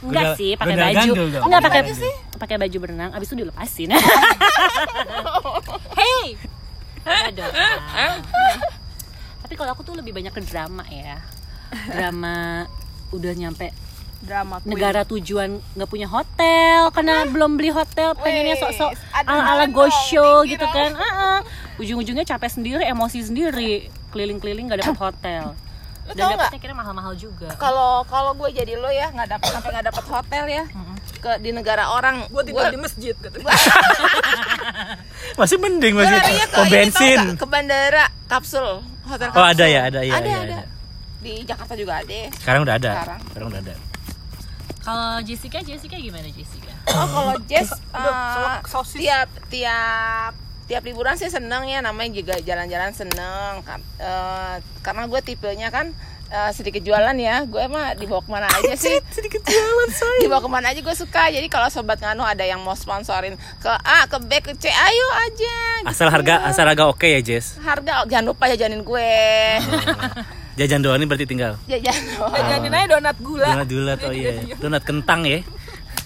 enggak 0.04 0.36
sih 0.36 0.52
pakai 0.52 0.76
baju 0.76 1.10
enggak 1.40 1.60
pakai 1.64 1.80
gandul. 1.80 2.12
pakai 2.36 2.56
baju 2.60 2.76
berenang 2.76 3.10
abis 3.16 3.32
itu 3.32 3.40
dilepasin 3.40 3.88
hey 5.96 6.36
dong. 7.32 7.52
tapi 9.40 9.54
kalau 9.56 9.72
aku 9.72 9.80
tuh 9.80 9.96
lebih 9.96 10.12
banyak 10.12 10.28
ke 10.28 10.44
drama 10.44 10.84
ya 10.92 11.16
drama 11.88 12.68
udah 13.08 13.32
nyampe 13.32 13.72
Drama 14.24 14.54
queen. 14.60 14.70
negara 14.72 15.00
tujuan 15.04 15.60
nggak 15.76 15.88
punya 15.88 16.08
hotel 16.08 16.80
karena 16.90 17.28
belum 17.28 17.60
beli 17.60 17.70
hotel 17.70 18.16
pengennya 18.16 18.56
sok-sok 18.56 18.90
ada 19.12 19.28
ala 19.28 19.42
ala 19.54 19.64
dong, 19.68 19.76
go 19.76 19.86
show 20.08 20.42
pinggir 20.42 20.58
gitu 20.58 20.66
kan 20.72 20.90
ah. 20.96 21.40
ujung-ujungnya 21.76 22.24
capek 22.24 22.50
sendiri 22.50 22.82
emosi 22.88 23.18
sendiri 23.20 23.92
keliling-keliling 24.10 24.72
nggak 24.72 24.80
dapet 24.84 24.98
hotel 24.98 25.44
Lu 26.04 26.12
dan 26.12 26.36
dapetnya 26.36 26.60
kira 26.60 26.74
mahal-mahal 26.76 27.16
juga 27.16 27.48
Kalau 27.56 28.04
kalau 28.04 28.36
gue 28.36 28.52
jadi 28.52 28.76
lo 28.76 28.92
ya 28.92 29.08
nggak 29.08 29.40
dapat 29.40 29.48
sampai 29.48 29.70
nggak 29.72 29.86
dapat 29.88 30.04
hotel 30.04 30.44
ya 30.52 30.64
ke 31.24 31.40
di 31.40 31.50
negara 31.56 31.88
orang. 31.88 32.28
Gue 32.28 32.44
tinggal 32.44 32.68
di 32.68 32.76
masjid 32.76 33.16
katanya. 33.16 33.48
Masih 35.40 35.56
mending 35.56 35.96
masih 35.96 36.14
ke 36.20 36.46
tau 36.52 36.68
bensin. 36.68 37.18
nggak? 37.18 37.40
ke 37.40 37.46
bandara 37.48 38.04
kapsul 38.28 38.84
hotel 39.08 39.32
kapsul. 39.32 39.40
Oh 39.40 39.46
ada 39.48 39.64
ya, 39.64 39.88
ada 39.88 40.04
ya, 40.04 40.20
ada, 40.20 40.28
ya, 40.28 40.38
ada. 40.44 40.56
ada. 40.60 40.68
Di 41.24 41.32
Jakarta 41.42 41.72
juga 41.74 42.04
ada. 42.04 42.20
Sekarang 42.36 42.60
udah 42.62 42.74
ada. 42.76 42.92
Sekarang. 42.92 43.20
Sekarang 43.32 43.48
udah 43.48 43.60
ada. 43.64 43.74
Kalau 44.80 45.16
Jessica 45.24 45.64
Jessica 45.64 45.96
gimana 45.96 46.28
Jessica? 46.28 46.72
Oh 46.92 47.06
kalau 47.08 47.34
Jess 47.48 47.72
sosis. 48.68 49.00
tiap 49.00 49.28
tiap 49.48 50.32
tiap 50.64 50.82
liburan 50.84 51.16
sih 51.16 51.28
seneng 51.28 51.64
ya. 51.64 51.80
Namanya 51.80 52.12
juga 52.12 52.34
jalan-jalan 52.40 52.92
seneng. 52.92 53.64
Kan 53.64 53.80
Eh, 53.96 54.56
karena 54.84 55.08
gue 55.08 55.20
tipenya 55.20 55.72
kan 55.72 55.88
eh, 56.28 56.50
sedikit 56.52 56.84
jualan 56.84 57.16
ya. 57.16 57.48
Gue 57.48 57.64
mah 57.64 57.96
dibawa 57.96 58.20
ke 58.20 58.28
mana 58.28 58.48
aja 58.48 58.76
sih. 58.76 58.92
Sedikit 59.08 59.40
jalan 59.40 59.88
saya. 59.88 60.20
dibawa 60.28 60.40
ke 60.44 60.50
mana 60.52 60.66
aja 60.72 60.80
gue 60.84 60.96
suka. 60.96 61.32
Jadi 61.32 61.48
kalau 61.48 61.72
sobat 61.72 62.04
nganu 62.04 62.20
ada 62.20 62.44
yang 62.44 62.60
mau 62.60 62.76
sponsorin 62.76 63.40
ke 63.64 63.72
A 63.72 64.04
ke 64.04 64.20
B 64.20 64.30
ke 64.44 64.52
C 64.52 64.68
ayo 64.68 65.06
aja. 65.24 65.56
Asal 65.88 66.12
harga 66.12 66.44
asal 66.44 66.68
harga 66.68 66.92
oke 66.92 67.08
ya, 67.08 67.24
Jess. 67.24 67.56
harga 67.60 68.04
jangan 68.04 68.36
lupa 68.36 68.52
jajanin 68.52 68.84
gue 68.84 69.12
Jajan 70.54 70.80
doang 70.80 70.98
ini 70.98 71.06
berarti 71.06 71.26
tinggal. 71.26 71.58
jajan 71.66 71.98
doang. 72.14 72.30
Jajanin 72.30 72.72
aja 72.72 72.86
donat 72.94 73.16
gula. 73.18 73.48
Donat 73.52 73.66
donat 73.66 73.98
oh 74.00 74.12
iya. 74.12 74.32
Donat 74.56 74.82
kentang 74.82 75.22
ya. 75.24 75.40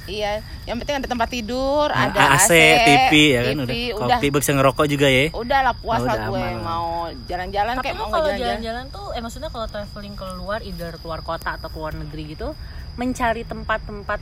iya 0.09 0.41
yang 0.65 0.81
penting 0.81 0.97
ada 0.97 1.05
tempat 1.05 1.29
tidur 1.29 1.93
Nah, 1.93 2.09
ada 2.09 2.41
AC, 2.41 2.49
TV 2.81 3.13
ya 3.29 3.41
kan 3.45 3.61
udah. 3.61 3.69
TV, 3.69 3.93
udah 3.93 4.17
Kopi 4.17 4.27
bisa 4.33 4.51
ngerokok 4.57 4.87
juga 4.89 5.05
ya. 5.05 5.29
udah 5.37 5.61
lah 5.61 5.75
puas 5.77 6.01
Oh, 6.01 6.09
lah 6.09 6.17
gue 6.25 6.41
aman 6.41 6.57
mau 6.65 6.89
jalan-jalan 7.29 7.77
kayak 7.77 7.93
mau 7.93 8.09
kalau 8.09 8.33
jalan-jalan 8.33 8.89
tuh 8.89 9.13
eh 9.13 9.21
maksudnya 9.21 9.53
kalau 9.53 9.69
traveling 9.69 10.17
keluar 10.17 10.65
either 10.65 10.97
keluar 10.97 11.21
kota 11.21 11.61
atau 11.61 11.69
keluar 11.69 11.93
negeri 11.93 12.33
gitu 12.33 12.57
mencari 12.97 13.45
tempat-tempat 13.45 14.17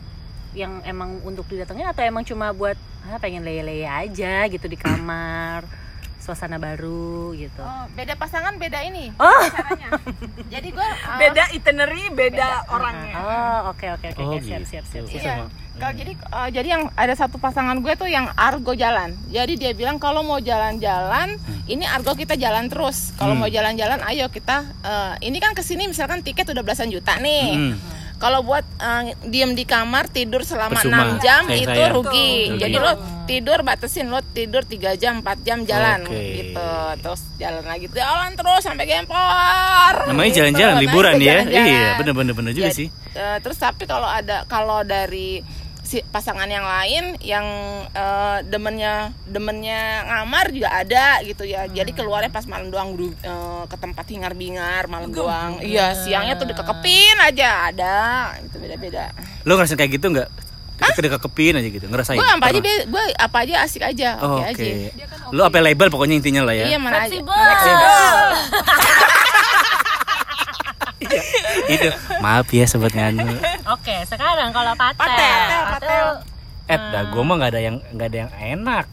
yang 0.59 0.83
emang 0.83 1.23
untuk 1.23 1.47
didatengin 1.47 1.87
atau 1.87 2.02
emang 2.02 2.26
cuma 2.26 2.50
buat 2.50 2.75
ah, 3.06 3.23
pengen 3.23 3.47
leye-leye 3.47 3.87
aja 3.87 4.42
gitu 4.50 4.66
di 4.66 4.75
kamar 4.75 5.62
suasana 6.26 6.59
baru 6.59 7.30
gitu 7.33 7.62
Oh, 7.62 7.87
beda 7.92 8.14
pasangan 8.14 8.54
beda 8.56 8.83
ini 8.83 9.14
Oh. 9.16 9.30
caranya. 9.47 9.95
Jadi 10.49 10.68
gue 10.68 10.88
uh, 11.06 11.16
Beda 11.16 11.45
itinerary, 11.50 12.11
beda 12.11 12.66
orangnya. 12.68 13.14
oh 13.16 13.61
oke 13.71 13.87
oke 13.92 14.06
oke 14.11 14.21
Oh, 14.21 14.35
oke. 14.35 14.42
siap 14.42 14.61
gitu. 14.61 14.71
siap 14.73 14.85
siap 14.85 15.04
siap 15.06 15.23
Iya. 15.23 15.35
Kalau 15.76 15.92
jadi 15.95 16.12
uh, 16.30 16.49
jadi 16.50 16.68
yang 16.71 16.85
ada 16.90 17.12
satu 17.12 17.37
pasangan 17.37 17.76
gue 17.76 17.92
tuh 17.95 18.09
yang 18.09 18.33
argo 18.35 18.73
jalan. 18.75 19.12
Jadi 19.28 19.54
dia 19.54 19.71
bilang 19.71 19.97
kalau 19.97 20.25
mau 20.25 20.40
jalan-jalan, 20.40 21.37
ini 21.66 21.85
argo 21.85 22.12
kita 22.12 22.33
jalan 22.35 22.66
terus. 22.66 23.12
Kalau 23.14 23.33
Hmm. 23.33 23.45
mau 23.45 23.50
jalan-jalan, 23.50 24.00
ayo 24.06 24.26
kita. 24.26 24.64
uh, 24.80 25.21
ini 25.21 25.37
kan 25.37 25.52
ke 25.52 25.61
sini 25.61 25.85
misalkan 25.85 26.21
tiket 26.21 26.49
udah 26.49 26.61
belasan 26.61 26.88
juta 26.88 27.16
nih. 27.18 27.47
Hmm. 27.52 27.75
Kalau 28.16 28.40
buat 28.40 28.64
uh, 28.78 29.02
diem 29.23 29.52
di 29.52 29.62
kamar 29.62 30.08
tidur 30.08 30.40
selama 30.40 30.73
Percuma. 30.75 31.14
6 31.14 31.20
jam 31.20 31.42
Sayang, 31.44 31.61
itu 31.61 31.68
sayang. 31.76 31.92
rugi. 31.92 32.32
Jadi 32.56 32.76
lo 32.76 32.92
tidur 33.23 33.58
batasin 33.61 34.08
lo 34.08 34.25
tidur 34.26 34.62
3 34.62 34.96
jam 34.96 35.20
4 35.20 35.37
jam 35.42 35.58
jalan 35.62 36.00
Oke. 36.02 36.16
gitu. 36.35 36.70
Terus 36.99 37.20
jalan 37.37 37.61
lagi 37.62 37.87
jalan 37.90 38.30
terus 38.32 38.62
sampai 38.62 38.85
gempor. 38.85 39.94
Namanya 40.06 40.26
Gitu. 40.26 40.38
jalan-jalan 40.38 40.75
liburan 40.78 41.14
ya. 41.14 41.25
jalan-jalan. 41.44 41.68
Iya, 41.68 41.88
bener-bener 41.96 42.32
bener 42.32 42.52
juga 42.52 42.66
Jadi, 42.66 42.76
sih. 42.78 42.88
eh, 43.12 43.37
terus 43.38 43.56
tapi 43.56 43.85
kalau 43.85 44.08
ada 44.08 44.44
kalau 44.46 44.80
dari 44.80 45.44
si 45.87 46.02
pasangan 46.02 46.50
yang 46.50 46.66
lain 46.66 47.14
yang 47.23 47.47
eh, 47.95 48.38
demennya 48.45 49.14
demennya 49.23 50.02
ngamar 50.05 50.50
juga 50.50 50.75
ada 50.75 51.23
gitu 51.23 51.47
ya. 51.47 51.71
Jadi 51.71 51.95
keluarnya 51.95 52.35
pas 52.35 52.43
malam 52.50 52.69
doang 52.69 52.99
eh, 52.99 53.62
ke 53.71 53.76
tempat 53.78 54.05
hingar-bingar 54.11 54.90
malam 54.90 55.14
doang. 55.14 55.62
Iya, 55.62 55.95
siangnya 55.95 56.35
tuh 56.35 56.50
dikekepin 56.50 57.16
aja 57.23 57.71
ada. 57.71 57.97
Itu 58.43 58.59
beda-beda. 58.59 59.14
Lo 59.47 59.55
ngerasain 59.55 59.78
kayak 59.78 59.95
gitu 59.95 60.11
nggak? 60.11 60.28
Ketika 60.76 61.16
kepin 61.16 61.57
aja 61.57 61.69
gitu, 61.73 61.88
ngerasain. 61.88 62.21
Gue 62.21 62.28
apa 62.28 62.52
aja 62.52 62.61
gue 62.61 63.05
apa 63.16 63.37
aja 63.49 63.64
asik 63.64 63.81
aja, 63.81 64.21
Oh, 64.21 64.45
oke 64.45 64.52
Oke. 64.52 64.93
aja. 64.93 65.09
Lo 65.33 65.49
apa 65.49 65.57
label 65.64 65.88
pokoknya 65.88 66.21
intinya 66.21 66.45
lah 66.45 66.52
ya. 66.52 66.69
Iya 66.69 66.76
mana 66.76 67.09
aja. 67.09 67.16
Itu. 71.73 71.88
Maaf 72.21 72.49
ya 72.52 72.64
sobat 72.69 72.93
nganu. 72.93 73.40
Oke 73.75 73.96
sekarang 74.06 74.50
kalau 74.54 74.73
patel 74.78 75.02
Patel, 75.02 75.62
patel. 75.75 76.06
Eh, 76.66 76.78
dah 76.78 77.02
gue 77.14 77.23
mah 77.23 77.35
nggak 77.38 77.50
ada 77.54 77.61
yang 77.62 77.76
nggak 77.94 78.08
ada 78.11 78.18
yang 78.26 78.32
enak. 78.58 78.87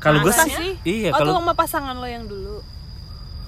Kalau 0.00 0.18
gue 0.24 0.32
sih, 0.32 0.50
sih? 0.50 0.72
iya 0.82 1.08
oh 1.12 1.20
kalau 1.20 1.32
sama 1.38 1.52
pasangan 1.54 1.94
lo 1.94 2.08
yang 2.08 2.26
dulu. 2.26 2.64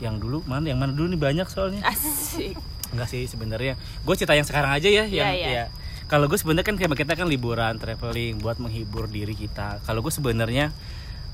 yang 0.03 0.19
dulu 0.21 0.43
mana 0.45 0.69
yang 0.69 0.77
mana 0.77 0.93
dulu 0.93 1.17
nih 1.17 1.21
banyak 1.21 1.47
soalnya. 1.49 1.81
Asik. 1.87 2.55
Enggak 2.93 3.09
sih 3.09 3.25
sebenarnya. 3.25 3.81
Gue 4.05 4.15
cerita 4.21 4.37
yang 4.37 4.45
sekarang 4.45 4.71
aja 4.77 4.87
ya, 4.87 5.09
yang 5.09 5.33
iya. 5.33 5.49
ya. 5.49 5.65
Kalau 6.07 6.29
gue 6.29 6.37
sebenarnya 6.37 6.67
kan 6.69 6.77
kayak 6.77 6.93
kita 6.93 7.13
kan 7.17 7.27
liburan, 7.27 7.81
traveling 7.81 8.37
buat 8.39 8.61
menghibur 8.61 9.09
diri 9.09 9.33
kita. 9.33 9.81
Kalau 9.89 10.05
gue 10.05 10.13
sebenarnya 10.13 10.71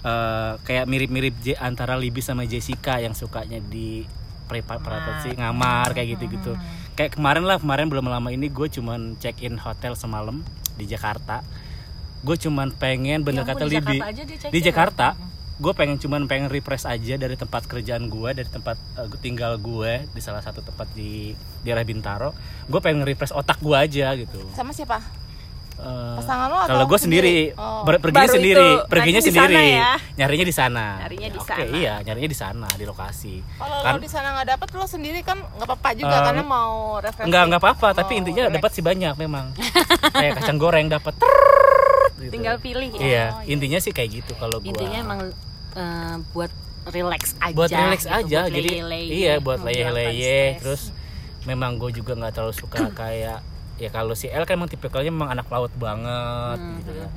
eh, 0.07 0.53
kayak 0.63 0.87
mirip-mirip 0.87 1.35
J- 1.43 1.59
antara 1.59 1.99
Libby 1.99 2.23
sama 2.23 2.47
Jessica 2.47 3.03
yang 3.03 3.13
sukanya 3.13 3.59
di 3.59 4.07
sih 5.23 5.35
ngamar 5.39 5.95
kayak 5.95 6.19
gitu-gitu. 6.19 6.59
Kayak 7.01 7.17
kemarin 7.17 7.49
lah, 7.49 7.57
kemarin 7.57 7.89
belum 7.89 8.13
lama 8.13 8.29
ini 8.29 8.53
gue 8.53 8.69
cuman 8.69 9.17
check 9.17 9.41
in 9.41 9.57
hotel 9.57 9.97
semalam 9.97 10.45
di 10.77 10.85
Jakarta. 10.85 11.41
Gue 12.21 12.37
cuman 12.37 12.77
pengen 12.77 13.25
bener 13.25 13.49
Ya 13.49 13.57
kata 13.57 13.65
di 13.65 13.73
Libby 13.73 13.97
Jakarta 14.05 14.53
di. 14.53 14.61
Jakarta 14.61 15.09
gue 15.65 15.73
pengen 15.73 15.97
cuman 15.97 16.29
pengen 16.29 16.53
refresh 16.53 16.85
aja 16.85 17.17
dari 17.17 17.41
tempat 17.41 17.65
kerjaan 17.65 18.13
gue 18.13 18.31
dari 18.37 18.49
tempat 18.53 18.77
gua 18.97 19.21
tinggal 19.21 19.57
gue 19.57 20.09
di 20.13 20.21
salah 20.21 20.45
satu 20.45 20.61
tempat 20.61 20.93
di 20.93 21.37
daerah 21.65 21.85
Bintaro 21.85 22.37
gue 22.69 22.81
pengen 22.85 23.05
refresh 23.05 23.33
otak 23.33 23.61
gue 23.61 23.77
aja 23.77 24.13
gitu 24.17 24.41
Sama 24.57 24.73
siapa? 24.73 25.01
Eh, 25.81 26.15
Pasangan 26.15 26.47
lo 26.47 26.59
atau 26.59 26.69
kalau 26.71 26.85
gue 26.85 26.99
sendiri, 26.99 27.35
sendiri? 27.49 27.57
Oh. 27.57 27.83
perginya 27.89 28.21
Baru 28.23 28.37
sendiri 28.37 28.69
itu, 28.71 28.85
perginya 28.87 29.21
sendiri 29.21 29.57
ya? 29.73 29.93
nyarinya 30.15 30.45
di 30.45 30.53
sana 30.53 30.85
Nyarinya 31.01 31.29
di 31.29 31.39
Oke, 31.39 31.49
sana. 31.51 31.73
iya 31.73 31.95
nyarinya 32.01 32.29
di 32.29 32.37
sana 32.37 32.69
di 32.71 32.85
lokasi 32.85 33.35
Kalau 33.57 33.77
Kan- 33.81 33.95
lo 33.95 33.99
di 33.99 34.11
sana 34.11 34.29
nggak 34.35 34.49
dapet 34.51 34.69
lo 34.71 34.85
sendiri 34.85 35.21
kan 35.21 35.41
nggak 35.41 35.65
apa-apa 35.65 35.89
juga 35.95 36.13
Eh, 36.13 36.23
karena 36.23 36.43
mau 36.43 36.73
refreshing. 36.99 37.27
Enggak, 37.27 37.43
enggak 37.43 37.61
apa-apa, 37.61 37.89
tapi 37.95 38.13
Oh, 38.13 38.21
intinya 38.21 38.43
dapat 38.51 38.71
sih 38.71 38.83
banyak 38.83 39.15
memang. 39.17 39.47
kayak 40.15 40.33
kacang 40.37 40.59
goreng 40.59 40.87
dapat. 40.87 41.15
gitu. 42.19 42.31
Tinggal 42.31 42.57
pilih 42.59 42.91
ya. 42.93 43.01
Iya, 43.01 43.25
intinya 43.47 43.79
sih 43.79 43.91
kayak 43.91 44.11
gitu 44.15 44.33
kalau 44.37 44.61
gua. 44.61 44.69
intinya 44.69 44.99
emang 45.01 45.21
eh, 45.73 46.17
buat 46.31 46.53
relax 46.83 47.37
aja 47.39 47.53
buat 47.53 47.69
relax 47.71 48.01
gitu, 48.03 48.17
aja 48.19 48.39
buat 48.43 48.53
jadi 48.53 48.71
leye-leye, 48.75 49.09
iya 49.11 49.35
buat 49.37 49.61
leye-leye 49.61 50.57
terus 50.59 50.93
memang 51.43 51.77
gue 51.77 51.93
juga 51.93 52.13
nggak 52.15 52.33
terlalu 52.33 52.53
suka 52.53 52.89
kayak 53.01 53.45
ya 53.81 53.89
kalau 53.89 54.13
si 54.13 54.29
El 54.29 54.45
kan 54.45 54.55
emang 54.55 54.69
tipikalnya 54.69 55.09
memang 55.09 55.33
anak 55.33 55.49
laut 55.49 55.73
banget 55.75 56.59
Hmm, 56.59 56.77
gitu 56.79 56.93
ya. 56.93 57.09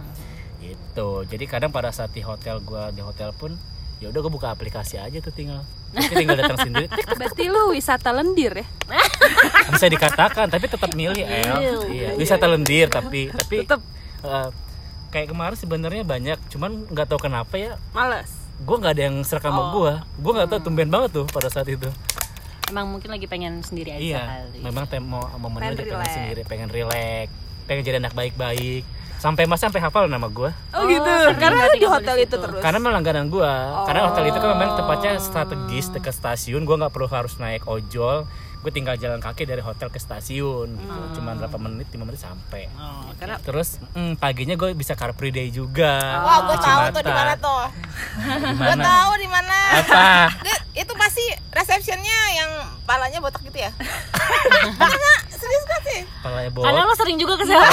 gitu. 0.62 1.10
Jadi 1.28 1.44
kadang 1.46 1.70
pada 1.70 1.92
saat 1.92 2.10
di 2.10 2.22
hotel 2.22 2.58
gue 2.60 2.84
di 2.92 3.02
hotel 3.02 3.30
pun 3.32 3.52
ya 4.00 4.08
udah 4.08 4.20
gue 4.20 4.32
buka 4.32 4.48
aplikasi 4.50 4.96
aja 4.96 5.20
tuh 5.20 5.30
tinggal. 5.30 5.60
Nanti 5.92 6.14
tinggal 6.14 6.34
datang 6.36 6.58
sendiri. 6.58 6.88
Berarti 7.20 7.44
lu 7.46 7.70
wisata 7.70 8.10
lendir 8.10 8.54
ya? 8.56 8.68
bisa 9.70 9.86
dikatakan 9.86 10.48
tapi 10.48 10.66
tetap 10.66 10.92
milih 10.94 11.20
El 11.20 11.60
iya 11.90 12.10
wisata 12.14 12.46
lendir 12.46 12.88
tapi 12.88 13.28
tapi 13.30 13.56
Tetep. 13.62 13.80
eh, 14.22 14.50
kayak 15.10 15.28
kemarin 15.30 15.54
sebenarnya 15.54 16.04
banyak 16.04 16.38
cuman 16.48 16.88
nggak 16.88 17.06
tahu 17.06 17.20
kenapa 17.22 17.54
ya. 17.56 17.76
Males. 17.92 18.32
gue 18.56 18.76
nggak 18.76 18.94
ada 18.94 19.04
yang 19.04 19.18
serak 19.22 19.44
sama 19.44 19.60
Oh. 19.62 19.68
gue 19.76 19.92
gue 20.18 20.32
nggak 20.32 20.48
tahu 20.48 20.60
tumben 20.62 20.88
banget 20.88 21.12
tuh 21.12 21.26
pada 21.28 21.48
saat 21.48 21.68
itu 21.68 21.90
emang 22.74 22.90
mungkin 22.90 23.14
lagi 23.14 23.30
pengen 23.30 23.62
sendiri 23.62 23.94
aja 23.94 24.02
Iya, 24.02 24.22
kali 24.26 24.58
memang 24.60 24.84
tem 24.90 24.98
mau 25.00 25.22
momennya 25.38 25.78
Pengen 25.78 25.94
pengen 25.94 26.10
sendiri, 26.10 26.42
pengen 26.44 26.70
relax, 26.70 27.30
pengen 27.64 27.82
jadi 27.86 27.98
anak 28.02 28.14
baik-baik. 28.14 28.82
Sampai 29.16 29.48
mas 29.48 29.62
sampai 29.62 29.80
hafal 29.80 30.12
nama 30.12 30.28
gue, 30.28 30.52
Oh, 30.74 30.84
gitu. 30.84 31.00
sering 31.08 31.40
Karena 31.40 31.64
di 31.72 31.88
hotel 31.88 32.16
itu 32.20 32.36
terus. 32.36 32.60
karena 32.60 32.76
memang 32.76 33.00
langganan 33.00 33.32
gue. 33.32 33.52
Karena 33.88 34.02
hotel 34.04 34.28
itu 34.28 34.36
kan 34.36 34.50
memang 34.52 34.76
tempatnya 34.76 35.12
Oh. 35.16 35.22
strategis 35.22 35.88
dekat 35.88 36.12
stasiun. 36.12 36.68
Gue 36.68 36.76
nggak 36.76 36.92
perlu 36.92 37.08
harus 37.08 37.38
naik 37.38 37.64
ojol. 37.64 38.28
Gue 38.64 38.72
tinggal 38.72 38.96
jalan 38.96 39.20
kaki 39.20 39.44
dari 39.44 39.60
hotel 39.60 39.92
ke 39.92 40.00
stasiun. 40.00 40.72
Gitu. 40.80 40.88
Hmm. 40.88 41.12
Cuman 41.20 41.36
berapa 41.36 41.58
menit, 41.60 41.92
5 41.92 42.00
menit 42.00 42.22
sampai. 42.24 42.72
Oh, 42.80 43.12
karena 43.20 43.36
Terus 43.44 43.76
mm, 43.92 44.16
paginya 44.24 44.56
gue 44.56 44.72
bisa 44.72 44.96
car 44.96 45.12
free 45.12 45.36
day 45.36 45.52
juga. 45.52 46.00
Wah, 46.24 46.48
gue 46.48 46.56
Di 46.56 46.64
tahu 46.64 46.80
tuh 46.96 47.04
di 47.04 47.12
mana 47.12 47.34
tuh. 47.36 47.64
Gue 48.56 48.76
tahu 48.80 49.12
di 49.20 49.28
mana. 49.28 49.58
Apa? 49.84 50.08
Itu 50.82 50.96
pasti 50.96 51.28
resepsionnya 51.52 52.18
yang 52.40 52.52
palanya 52.84 53.24
botak 53.24 53.40
gitu 53.48 53.56
ya 53.64 53.72
karena 54.82 55.12
serius 55.32 55.64
kan 55.64 55.80
sih 55.88 56.02
Palanya 56.20 56.52
bot. 56.52 56.68
Karena 56.68 56.84
lo 56.84 56.94
sering 57.00 57.16
juga 57.16 57.40
ke 57.40 57.46
sana. 57.48 57.64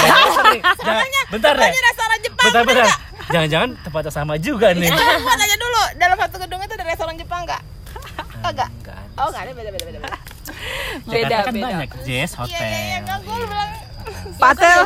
Jangan, 0.87 1.25
bentar 1.27 1.53
deh. 1.57 1.67
Restoran 1.67 2.19
Jepang 2.23 2.45
Bentar, 2.47 2.61
bentar. 2.63 2.85
nggak? 2.87 2.99
Jangan-jangan 3.27 3.69
tempatnya 3.83 4.11
sama 4.13 4.33
juga 4.39 4.71
nih. 4.71 4.87
Coba 4.87 5.13
gua 5.19 5.35
tanya 5.35 5.57
dulu 5.59 5.83
dalam 5.99 6.17
satu 6.21 6.35
gedung 6.39 6.61
itu 6.63 6.73
ada 6.77 6.85
restoran 6.87 7.15
Jepang 7.19 7.41
nggak 7.43 7.61
Enggak. 8.41 8.69
Enggak 8.71 9.01
oh 9.21 9.27
nggak 9.29 9.43
ada 9.43 9.51
beda 9.53 9.69
beda 9.71 9.99
beda 11.03 11.17
Jakarta 11.23 11.43
kan 11.43 11.53
beda. 11.53 11.65
banyak 11.67 11.89
Jazz 12.01 12.31
iya 12.31 12.39
Hotel. 12.39 12.61
iya 12.61 12.79
iya 12.79 12.97
nggak 13.01 13.19
gue 13.21 13.37
bilang 13.39 13.69
Patel 14.35 14.81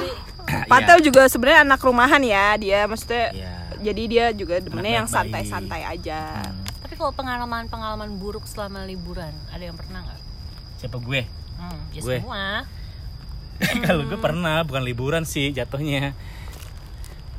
Iya. 0.45 0.65
Patel 0.67 0.97
juga 1.01 1.25
sebenarnya 1.25 1.61
anak 1.63 1.81
rumahan 1.81 2.21
ya 2.21 2.53
dia 2.55 2.85
maksudnya 2.85 3.25
Iya. 3.31 3.53
jadi 3.81 4.03
dia 4.05 4.25
juga 4.31 4.55
demennya 4.59 4.93
yang 4.99 5.07
santai-santai 5.07 5.81
aja 5.83 6.45
Hmm. 6.45 6.61
Tapi 6.85 6.93
kalau 6.95 7.11
pengalaman-pengalaman 7.11 8.13
buruk 8.15 8.45
selama 8.45 8.85
liburan, 8.85 9.33
ada 9.49 9.59
yang 9.59 9.73
pernah 9.73 9.99
nggak? 10.01 10.21
Siapa 10.77 10.95
gue? 10.95 11.25
Hmm, 11.57 11.79
ya 11.89 11.99
Gue. 11.99 12.17
semua. 12.19 12.61
Kalau 13.81 14.05
gue 14.05 14.15
pernah, 14.15 14.61
bukan 14.61 14.79
liburan 14.81 15.23
sih 15.23 15.49
jatuhnya. 15.49 16.13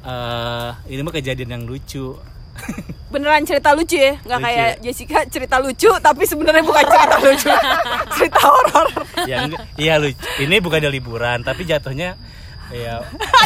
eh 0.02 0.70
ini 0.88 1.00
mah 1.00 1.10
kejadian 1.10 1.50
yang 1.52 1.64
lucu. 1.64 2.18
beneran 3.12 3.46
cerita 3.46 3.72
lucu 3.72 3.96
ya? 3.96 4.18
Nggak 4.26 4.38
Lucu. 4.38 4.46
kayak 4.50 4.68
ya? 4.68 4.82
Jessica 4.82 5.18
cerita 5.30 5.56
lucu 5.62 5.90
tapi 6.02 6.22
sebenarnya 6.26 6.64
bukan 6.66 6.84
cerita 6.84 7.16
lucu. 7.22 7.50
Cerita 8.16 8.40
horor. 8.48 8.88
Ya 9.28 9.38
iya 9.76 9.94
lucu. 9.96 10.18
Ini 10.42 10.56
bukan 10.60 10.84
di 10.84 10.90
liburan, 10.90 11.40
tapi 11.44 11.64
jatuhnya 11.64 12.16
ya. 12.72 13.00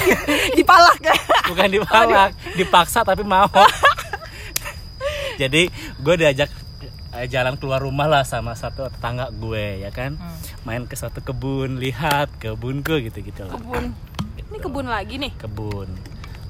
Dipalak 0.59 0.99
ya? 1.02 1.14
Bukan 1.50 1.69
dipalak, 1.71 2.31
dipaksa 2.57 3.02
tapi 3.02 3.23
mau. 3.26 3.50
Jadi 5.40 5.73
gue 5.99 6.14
diajak 6.21 6.52
eh, 7.17 7.26
jalan 7.26 7.57
keluar 7.57 7.81
rumah 7.81 8.07
lah 8.07 8.23
sama 8.29 8.52
satu 8.55 8.87
tetangga 8.93 9.33
gue 9.33 9.81
ya 9.83 9.90
kan, 9.90 10.21
main 10.69 10.85
ke 10.85 10.95
satu 10.95 11.25
kebun, 11.25 11.81
lihat 11.81 12.29
kebunku 12.38 13.00
gitu 13.09 13.25
gitu 13.25 13.49
lah. 13.49 13.57
kebun. 13.57 13.97
Ini 14.50 14.57
kebun 14.61 14.87
lagi 14.90 15.14
nih? 15.17 15.33
Kebun. 15.40 15.88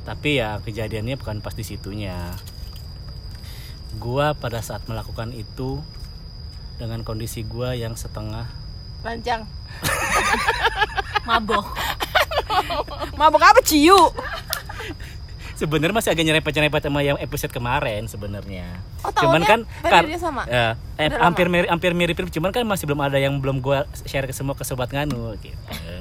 Tapi 0.05 0.41
ya 0.43 0.59
kejadiannya 0.65 1.21
bukan 1.21 1.39
pas 1.45 1.55
di 1.55 1.63
situnya 1.63 2.35
gua 3.97 4.37
pada 4.37 4.63
saat 4.63 4.85
melakukan 4.87 5.35
itu 5.35 5.81
dengan 6.79 7.03
kondisi 7.03 7.43
gua 7.43 7.75
yang 7.75 7.97
setengah. 7.99 8.47
Lancang 9.01 9.49
Mabok. 11.29 11.67
mabok 13.15 13.43
apa 13.43 13.61
ciu 13.63 13.97
sebenarnya 15.61 15.93
masih 15.93 16.11
agak 16.11 16.25
nyerempet-nyerempet 16.25 16.81
sama 16.81 17.01
yang 17.01 17.19
episode 17.19 17.53
kemarin 17.53 18.05
sebenarnya 18.05 18.81
Oh, 19.01 19.09
cuman 19.11 19.41
kan 19.43 19.61
periodenya 19.81 20.17
sama? 20.17 20.45
ya, 20.45 20.77
eh, 20.97 21.09
hampir 21.15 21.49
mirip 21.49 21.69
hampir 21.69 21.93
mirip 21.93 22.17
cuman 22.27 22.49
kan 22.49 22.65
masih 22.65 22.85
belum 22.85 23.01
ada 23.01 23.17
yang 23.17 23.37
belum 23.37 23.61
gua 23.61 23.85
share 24.03 24.25
ke 24.25 24.33
semua 24.33 24.53
ke 24.53 24.61
sobat 24.61 24.89
nganu 24.89 25.33
gitu, 25.37 25.57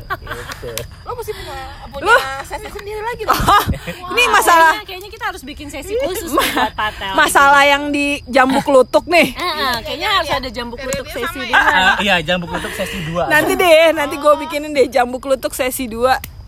gitu. 0.10 0.72
lo 1.06 1.12
mesti 1.14 1.32
punya 1.32 1.64
punya 1.90 2.16
sesi 2.44 2.68
sendiri 2.68 3.00
lagi 3.00 3.24
dong 3.24 3.40
ini 4.12 4.24
masalah 4.30 4.72
Kayaknya, 4.74 4.86
kayaknya 4.86 5.10
kita 5.10 5.26
harus 5.26 5.42
bikin 5.44 5.68
sesi 5.68 5.94
khusus 5.98 6.28
nih 6.30 6.40
buat 6.50 6.74
Patel. 6.74 7.14
masalah 7.14 7.64
yang 7.64 7.88
di 7.90 8.20
jambu 8.26 8.60
klutuk 8.60 9.04
nih 9.06 9.32
Eh, 9.40 9.44
eh, 9.44 9.76
kayaknya 9.82 10.10
harus 10.14 10.32
ada 10.34 10.50
jambu 10.50 10.76
klutuk 10.76 11.04
Periodenya 11.06 11.28
sesi 11.28 11.40
sama 11.40 11.46
di 11.46 11.52
ya? 11.52 11.60
mana. 11.60 11.80
Ah, 11.80 11.96
iya 12.00 12.16
jangan 12.20 12.40
buku 12.42 12.54
untuk 12.58 12.74
sesi 12.74 12.98
2 13.06 13.28
nanti 13.28 13.52
deh 13.56 13.88
nanti 13.92 14.16
gue 14.16 14.34
bikinin 14.38 14.72
deh 14.72 14.88
jambu 14.88 15.18
klutuk 15.18 15.52
sesi 15.52 15.88
2 15.88 16.39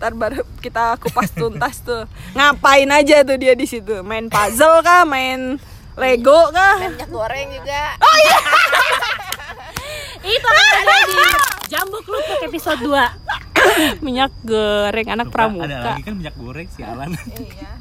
ntar 0.00 0.16
baru 0.16 0.40
kita 0.64 0.96
kupas 0.96 1.28
tuntas 1.36 1.84
tuh. 1.84 2.08
Ngapain 2.32 2.88
aja 2.88 3.20
tuh 3.20 3.36
dia 3.36 3.52
di 3.52 3.68
situ? 3.68 4.00
Main 4.00 4.32
puzzle 4.32 4.80
kah? 4.80 5.04
Main 5.04 5.60
lego 6.00 6.48
kah? 6.56 6.80
Minyak 6.80 7.12
goreng 7.12 7.48
juga. 7.52 7.82
Itu 10.24 10.46
akan 10.48 10.66
ada 10.72 10.96
di 11.04 11.16
jambu 11.68 12.00
klutuk 12.00 12.40
episode 12.48 12.80
2. 12.80 12.96
minyak 14.06 14.32
goreng 14.40 15.04
anak 15.12 15.28
ada 15.28 15.34
pramuka. 15.36 15.68
lagi 15.68 16.02
kan 16.08 16.14
minyak 16.16 16.32
goreng 16.40 16.64
sialan 16.72 17.12
iya. 17.36 17.76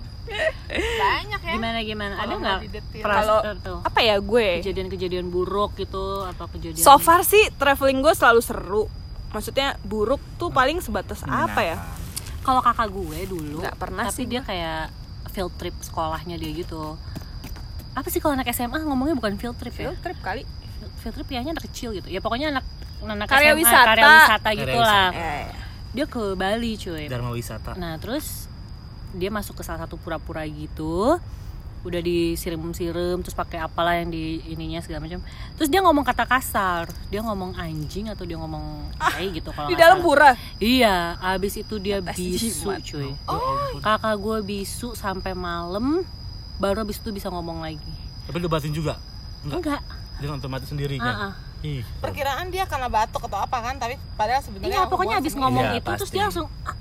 Banyak 0.76 1.40
ya. 1.40 1.54
Gimana 1.56 1.80
gimana? 1.88 2.14
Ada 2.20 2.28
Kalau 2.28 2.36
nggak. 2.44 2.60
Kalau- 3.00 3.44
tuh? 3.64 3.80
apa 3.80 4.00
ya 4.04 4.20
gue? 4.20 4.60
Kejadian-kejadian 4.60 5.32
buruk 5.32 5.80
gitu 5.80 6.28
atau 6.28 6.52
kejadian 6.52 6.84
so 6.84 7.00
far 7.00 7.24
sih 7.24 7.48
traveling 7.56 8.04
gue 8.04 8.12
selalu 8.12 8.44
seru. 8.44 8.84
Maksudnya 9.32 9.80
buruk 9.88 10.20
tuh 10.36 10.52
paling 10.52 10.84
sebatas 10.84 11.24
apa 11.24 11.64
ya 11.64 11.80
kalau 12.50 12.62
kakak 12.62 12.90
gue 12.90 13.20
dulu 13.30 13.62
Nggak 13.62 13.78
pernah 13.78 14.06
tapi 14.10 14.18
sih. 14.18 14.26
dia 14.26 14.42
kayak 14.42 14.90
field 15.30 15.54
trip 15.56 15.76
sekolahnya 15.80 16.36
dia 16.36 16.52
gitu. 16.52 16.98
Apa 17.94 18.08
sih 18.10 18.18
kalau 18.18 18.34
anak 18.34 18.50
SMA 18.50 18.82
ngomongnya 18.82 19.14
bukan 19.14 19.38
field 19.38 19.56
trip 19.56 19.74
ya? 19.74 19.94
Field 19.94 20.02
trip 20.02 20.20
kali. 20.20 20.42
Field, 21.00 21.14
trip 21.14 21.28
kayaknya 21.28 21.54
anak 21.54 21.66
kecil 21.70 21.94
gitu. 21.94 22.10
Ya 22.10 22.20
pokoknya 22.20 22.50
anak 22.52 22.66
anak 23.00 23.28
Karya 23.30 23.54
SMA, 23.54 23.62
wisata. 23.62 23.88
karya 23.88 24.06
wisata 24.10 24.50
gitu 24.52 24.76
Karya 24.76 24.84
lah 24.84 25.08
eh, 25.14 25.46
dia 25.94 26.06
ke 26.06 26.24
Bali 26.34 26.72
cuy. 26.76 27.06
Dharma 27.08 27.32
Wisata. 27.32 27.72
Nah 27.78 27.96
terus 27.96 28.50
dia 29.14 29.30
masuk 29.30 29.58
ke 29.58 29.64
salah 29.64 29.86
satu 29.86 29.98
pura-pura 29.98 30.46
gitu 30.46 31.18
udah 31.80 32.02
disirim-sirim 32.02 33.20
terus 33.20 33.32
pakai 33.32 33.58
apalah 33.58 33.96
yang 33.96 34.08
di 34.08 34.44
ininya 34.46 34.80
segala 34.80 35.00
macam. 35.02 35.24
Terus 35.56 35.68
dia 35.68 35.80
ngomong 35.80 36.04
kata 36.04 36.24
kasar. 36.24 36.92
Dia 37.08 37.22
ngomong 37.22 37.56
anjing 37.56 38.08
atau 38.08 38.24
dia 38.24 38.36
ngomong 38.36 38.84
kayak 38.98 39.30
gitu 39.34 39.50
kalau 39.50 39.68
di 39.68 39.76
dalam 39.76 40.00
pura 40.00 40.36
Iya, 40.58 41.16
abis 41.18 41.58
itu 41.58 41.76
dia 41.78 42.00
Tes 42.02 42.16
bisu 42.16 42.68
jimat. 42.68 42.80
cuy. 42.82 43.10
Kakak 43.80 44.16
gue 44.16 44.38
bisu 44.42 44.92
sampai 44.92 45.32
malam, 45.32 46.04
baru 46.58 46.84
abis 46.84 46.98
itu 46.98 47.10
bisa 47.10 47.28
ngomong 47.28 47.62
lagi. 47.62 47.96
tapi 48.24 48.38
lu 48.38 48.46
batin 48.46 48.70
juga? 48.70 49.00
Enggak. 49.42 49.80
dia 50.20 50.28
nonton 50.28 50.48
mati 50.48 50.68
sendiri 50.68 51.00
Ah, 51.00 51.08
ah. 51.08 51.08
kan 51.08 51.32
Ih, 51.62 51.80
perkiraan 51.98 52.48
dia 52.50 52.64
karena 52.64 52.88
batuk 52.88 53.24
atau 53.24 53.36
apa 53.38 53.58
kan 53.58 53.76
tapi 53.76 53.96
padahal 54.14 54.40
sebenarnya 54.40 54.68
Iya, 54.78 54.82
pokoknya 54.86 55.16
abis 55.18 55.34
ngomong 55.34 55.64
Iya, 55.66 55.80
itu 55.80 55.90
terus 55.90 56.04
pasti. 56.04 56.14
dia 56.14 56.24
langsung 56.24 56.48
ah, 56.62 56.76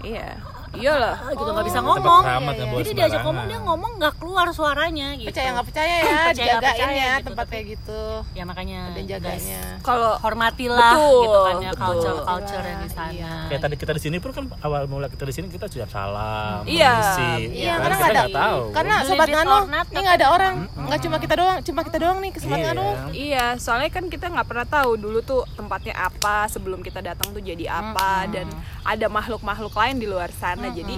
iya 0.00 0.28
iyalah 0.74 1.16
ah, 1.16 1.30
gitu 1.30 1.48
nggak 1.48 1.66
bisa 1.66 1.78
Tempat 1.78 1.90
ngomong. 1.96 2.22
keramat 2.22 2.52
nggak 2.52 2.68
boleh 2.68 2.82
Jadi 2.82 2.92
diajak 2.94 3.20
ngomong 3.22 3.44
dia 3.44 3.58
ngomong 3.60 3.92
nggak 3.96 4.14
keluar 4.16 4.46
suaranya 4.50 5.08
gitu. 5.14 5.28
percaya 5.28 5.48
nggak 5.50 5.66
percaya 5.66 5.94
ya 5.94 6.02
Percaya 6.28 6.28
nggak 6.28 6.34
dijagain 6.34 6.60
percaya 6.60 6.92
ya 6.98 7.14
gitu, 7.14 7.26
tempat 7.26 7.46
kayak 7.48 7.64
gitu 7.70 8.02
Ya 8.30 8.44
makanya 8.44 8.80
guys, 8.90 9.06
jaganya 9.06 9.62
kalau 9.80 10.12
hormatilah 10.18 10.92
Betul, 10.92 11.22
gitu 11.22 11.38
kan 11.40 11.54
ya 11.56 11.70
betul. 11.70 11.80
culture 11.80 12.18
culture 12.20 12.62
yang 12.62 12.80
di 12.80 12.90
sana. 12.90 13.10
Iya. 13.10 13.32
Kayak 13.48 13.60
tadi 13.60 13.74
kita 13.76 13.92
di 13.92 14.02
sini 14.02 14.16
pun 14.18 14.30
kan 14.30 14.44
awal 14.60 14.82
mula 14.84 15.06
kita 15.06 15.24
di 15.24 15.32
sini 15.32 15.46
kita 15.48 15.66
sudah 15.66 15.88
salam, 15.88 16.62
Iya. 16.64 16.92
permisi, 16.92 17.30
Iya, 17.56 17.72
kan? 17.72 17.80
karena 17.80 17.94
nggak 17.96 18.10
ada- 18.10 18.36
tahu. 18.36 18.60
karena 18.70 18.94
Beli 18.94 19.08
sobat 19.08 19.28
nganu 19.30 19.56
ini 19.88 19.98
nggak 19.98 20.16
ada 20.16 20.28
orang 20.28 20.54
nggak 20.78 21.00
cuma 21.00 21.16
kita 21.16 21.34
doang 21.34 21.58
cuma 21.62 21.80
kita 21.82 21.96
doang 21.98 22.18
nih 22.18 22.30
ke 22.30 22.38
sobat 22.38 22.58
Iya. 22.58 22.66
nganu 22.66 22.86
Iya, 23.10 23.44
soalnya 23.56 23.88
kan 23.88 24.04
kita 24.06 24.26
nggak 24.28 24.46
pernah 24.46 24.66
tahu 24.66 24.90
dulu 24.96 25.18
tuh 25.20 25.42
tempatnya 25.54 25.94
apa 25.96 26.46
sebelum 26.46 26.80
kita 26.80 27.00
datang 27.00 27.30
tuh 27.30 27.40
jadi 27.40 27.64
apa 27.66 28.28
dan 28.28 28.46
ada 28.84 29.06
makhluk-makhluk 29.08 29.72
lain 29.72 29.96
di 29.96 30.06
luar 30.06 30.28
sana. 30.30 30.57
Jadi 30.68 30.96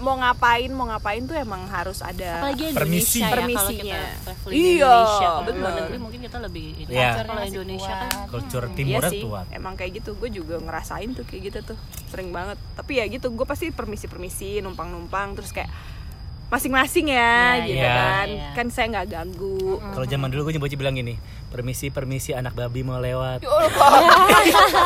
mau 0.00 0.16
ngapain 0.16 0.72
mau 0.72 0.88
ngapain 0.88 1.20
tuh 1.28 1.36
emang 1.36 1.68
harus 1.68 2.00
ada 2.00 2.40
Apalagi 2.40 2.72
Permisi. 2.72 3.20
Indonesia 3.20 3.20
ya 3.20 3.28
kalau 3.28 3.36
Permisinya. 3.36 4.00
kita 4.00 4.32
Iya, 4.48 4.92
Indonesia. 4.96 5.28
Kalau 5.28 5.44
di 5.44 5.60
luar 5.60 5.72
negeri 5.76 5.98
mungkin 6.00 6.20
kita 6.24 6.38
lebih 6.40 6.66
ini. 6.72 6.88
Iya. 6.88 7.10
Kalau 7.20 7.42
Indonesia 7.44 7.94
kan. 8.00 8.10
Kultur 8.26 8.62
Iya 8.64 8.74
timurnya 8.74 9.10
sih, 9.12 9.22
kuat. 9.22 9.46
emang 9.52 9.74
kayak 9.76 9.90
gitu. 10.00 10.10
Gue 10.16 10.30
juga 10.32 10.56
ngerasain 10.56 11.12
tuh 11.12 11.24
kayak 11.28 11.42
gitu 11.52 11.58
tuh, 11.74 11.78
sering 12.08 12.32
banget. 12.32 12.56
Tapi 12.72 12.92
ya 12.96 13.04
gitu, 13.06 13.28
gue 13.28 13.44
pasti 13.44 13.68
permisi-permisi, 13.68 14.64
numpang-numpang, 14.64 15.36
terus 15.36 15.52
kayak 15.52 15.68
masing-masing 16.48 17.14
ya, 17.14 17.60
Iya, 17.60 17.66
gitu 17.68 17.78
iya. 17.78 17.92
kan. 17.94 18.26
Iya. 18.26 18.48
Kan 18.56 18.66
saya 18.72 18.86
nggak 18.90 19.06
ganggu. 19.06 19.78
Kalau 19.78 20.06
zaman 20.08 20.28
dulu 20.32 20.48
gue 20.48 20.54
nyebut 20.56 20.72
bilang 20.74 20.96
gini, 20.96 21.14
permisi 21.50 21.86
permisi 21.88 22.30
anak 22.30 22.54
babi 22.54 22.80
mau 22.80 22.96
lewat. 22.96 23.42
Ya 23.42 23.50
Allah, 23.50 23.70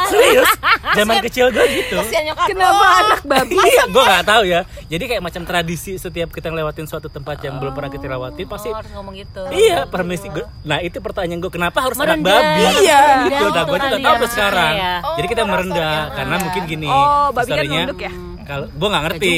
Serius? 0.10 0.48
Zaman 0.94 1.20
kecil 1.20 1.48
gue 1.50 1.64
gitu. 1.70 2.00
Kenapa 2.46 2.72
lo. 2.74 2.96
anak 3.06 3.22
babi? 3.22 3.54
Iya, 3.54 3.84
gue 3.86 4.02
nggak 4.02 4.24
tahu 4.24 4.42
ya. 4.44 4.60
Jadi 4.86 5.04
kayak 5.06 5.22
macam 5.22 5.42
tradisi 5.42 5.94
setiap 5.94 6.28
kita 6.28 6.48
ngelewatin 6.48 6.84
suatu 6.84 7.06
tempat 7.06 7.38
yang 7.40 7.56
belum 7.56 7.70
pernah 7.70 7.88
kita 7.88 8.04
lewatin 8.06 8.46
pasti. 8.46 8.68
Oh, 8.68 8.76
harus 8.76 8.90
ngomong 8.90 9.14
gitu. 9.14 9.42
Iya, 9.50 9.84
permisi. 9.86 10.26
Gua- 10.26 10.48
Nah 10.62 10.80
itu 10.80 10.98
pertanyaan 10.98 11.38
gue, 11.38 11.52
kenapa 11.52 11.78
harus 11.78 11.96
anak 11.96 12.18
Merendah. 12.18 12.40
babi? 12.40 12.64
Iya. 12.80 13.00
Gue 13.30 13.48
udah 13.50 13.64
gue 13.64 13.78
tuh 13.78 13.90
tahu 14.00 14.24
sekarang. 14.26 14.72
ya. 14.74 14.94
Oh, 15.00 15.14
Jadi 15.14 15.26
kita 15.28 15.42
merasa 15.44 15.52
merendah 15.54 15.92
ya. 15.94 16.14
karena 16.16 16.34
mungkin 16.40 16.62
gini. 16.64 16.88
Oh, 16.88 17.28
babi 17.30 17.50
kan 17.50 17.64
nunduk 17.64 18.00
ya? 18.00 18.12
Kalau 18.44 18.66
gue 18.68 18.88
nggak 18.88 19.04
ngerti. 19.08 19.32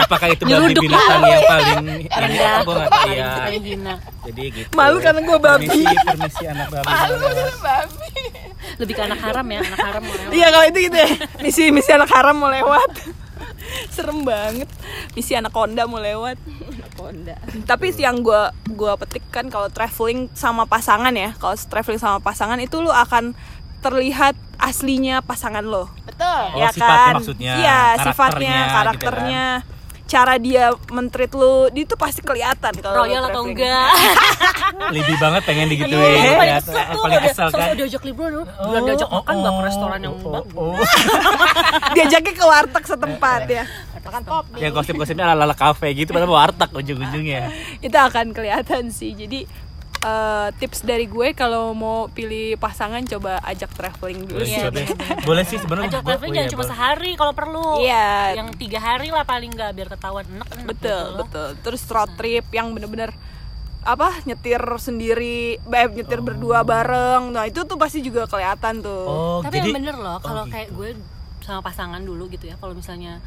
Apakah 0.00 0.26
itu 0.32 0.42
babi 0.42 0.74
binatang 0.74 1.20
yang 1.22 1.42
paling 1.46 1.68
ini? 1.86 2.04
Rendah. 2.10 2.56
Gue 2.66 2.74
nggak 2.74 2.90
tahu 2.90 3.10
ya. 3.12 3.30
Jadi 4.26 4.44
gitu. 4.52 4.70
Malu 4.76 4.96
karena 5.00 5.20
gua 5.24 5.38
babi. 5.40 5.66
Permisi, 5.66 5.96
permisi 6.06 6.44
anak 6.46 6.66
babi. 6.70 6.86
mau 6.86 7.30
lewat. 7.30 7.56
babi 7.60 8.12
Lebih 8.80 8.94
ke 8.96 9.02
anak 9.02 9.20
haram 9.24 9.46
ya, 9.48 9.60
anak 9.64 9.80
haram 9.80 10.02
mau 10.04 10.14
lewat. 10.14 10.32
Iya 10.32 10.46
kalau 10.52 10.66
itu 10.68 10.78
gitu 10.88 10.96
ya. 10.96 11.10
Misi 11.40 11.62
misi 11.72 11.90
anak 11.90 12.10
haram 12.12 12.36
mau 12.36 12.50
lewat. 12.52 12.90
Serem 13.92 14.24
banget. 14.24 14.68
Misi 15.16 15.32
anak 15.36 15.52
konda 15.52 15.84
mau 15.88 16.00
lewat. 16.00 16.36
konda 16.96 17.36
Tapi 17.64 17.96
yang 17.96 18.20
gua 18.20 18.52
gua 18.76 18.98
petik 19.00 19.24
kan 19.32 19.48
kalau 19.48 19.72
traveling 19.72 20.28
sama 20.36 20.68
pasangan 20.68 21.12
ya. 21.16 21.32
Kalau 21.40 21.56
traveling 21.56 22.00
sama 22.00 22.18
pasangan 22.20 22.60
itu 22.60 22.80
lu 22.82 22.92
akan 22.92 23.32
terlihat 23.80 24.36
aslinya 24.60 25.24
pasangan 25.24 25.64
lo. 25.64 25.88
Betul 26.20 26.42
Oh, 26.52 26.60
ya 26.60 26.68
sifatnya 26.68 27.00
kan? 27.00 27.14
maksudnya, 27.16 27.52
Iya, 27.56 27.80
karakternya 27.96 28.04
sifatnya, 28.04 28.52
gitu 28.52 28.60
kan. 28.60 28.74
karakternya. 28.76 29.46
cara 30.04 30.34
dia 30.36 30.64
mentreat 30.90 31.30
lu 31.30 31.54
itu 31.70 31.94
pasti 31.94 32.18
kelihatan 32.18 32.74
kalau 32.82 32.98
lu 32.98 33.02
royal 33.06 33.30
atau 33.30 33.46
enggak. 33.46 33.94
Lebih 34.98 35.14
banget 35.16 35.42
pengen 35.46 35.66
Iya, 35.66 35.72
digituin 35.72 36.18
paling 36.34 36.50
ya, 36.50 36.58
kesel. 36.58 36.74
tuh 36.90 37.00
paling 37.00 37.22
kesel 37.22 37.48
kan. 37.48 37.66
diajak 37.78 38.02
liburan 38.02 38.30
lu 38.34 38.42
bilang 38.42 38.84
diajak 38.84 39.06
makan 39.06 39.34
nggak 39.38 39.54
ke 39.54 39.62
restoran 39.64 39.98
yang 40.02 40.14
oh, 40.18 40.32
bagus. 40.34 40.50
oh, 40.58 40.74
oh. 40.74 40.82
diajaknya 41.94 42.32
ke 42.34 42.42
warteg 42.44 42.84
setempat 42.84 43.42
ya. 43.46 43.64
Makan 44.00 44.22
pop 44.26 44.44
nih. 44.50 44.60
Yang 44.66 44.72
gosip-gosipnya 44.74 45.24
ala 45.24 45.46
ala 45.46 45.54
kafe 45.54 45.94
gitu 45.94 46.10
padahal 46.10 46.26
mau 46.26 46.42
warteg 46.42 46.70
ujung-ujungnya. 46.74 47.42
Itu 47.78 47.94
akan 47.94 48.26
kelihatan 48.34 48.90
sih. 48.90 49.14
Jadi 49.14 49.46
eh, 50.00 50.48
tips 50.56 50.80
dari 50.82 51.04
gue 51.04 51.36
kalau 51.36 51.76
mau 51.76 52.08
pilih 52.08 52.56
pasangan 52.56 53.04
coba 53.04 53.40
ajak 53.44 53.70
traveling 53.76 54.24
dulu. 54.24 54.40
Boleh 54.40 54.48
sih 54.48 54.60
sih 54.60 54.86
boleh. 55.26 55.44
sih 55.44 55.58
sebenarnya 55.60 55.88
ajak 55.92 56.02
traveling 56.08 56.32
oh 56.32 56.36
jangan 56.36 56.48
iya, 56.48 56.54
cuma 56.54 56.64
boleh. 56.64 56.72
sehari 56.72 57.12
kalau 57.16 57.32
perlu. 57.36 57.68
Iya. 57.84 58.08
yang 58.40 58.48
tiga 58.56 58.78
hari 58.80 59.08
lah 59.12 59.24
paling 59.28 59.50
nggak 59.52 59.70
biar 59.76 59.88
ketahuan 59.92 60.24
enak 60.26 60.48
enak 60.48 60.66
betul 60.66 61.04
gitu 61.04 61.20
betul. 61.24 61.48
Terus 61.60 61.82
road 61.92 62.10
trip 62.16 62.46
yang 62.52 62.72
bener-bener 62.72 63.10
apa 63.80 64.12
nyetir 64.28 64.60
sendiri 64.76 65.56
eh, 65.56 65.88
nyetir 65.92 66.20
berdua 66.20 66.64
bareng. 66.64 67.32
Nah 67.32 67.44
itu 67.48 67.64
tuh 67.64 67.76
pasti 67.76 68.00
juga 68.00 68.24
kelihatan 68.28 68.80
tuh. 68.80 69.04
Oh 69.08 69.38
tapi 69.44 69.60
jadi 69.60 69.68
yang 69.68 69.76
bener 69.84 69.96
loh 69.96 70.18
kalau 70.20 70.44
gitu. 70.48 70.54
kayak 70.56 70.68
gue 70.72 70.90
sama 71.44 71.60
pasangan 71.60 72.00
dulu 72.00 72.28
gitu 72.32 72.48
ya. 72.48 72.56
Kalau 72.60 72.72
misalnya 72.76 73.20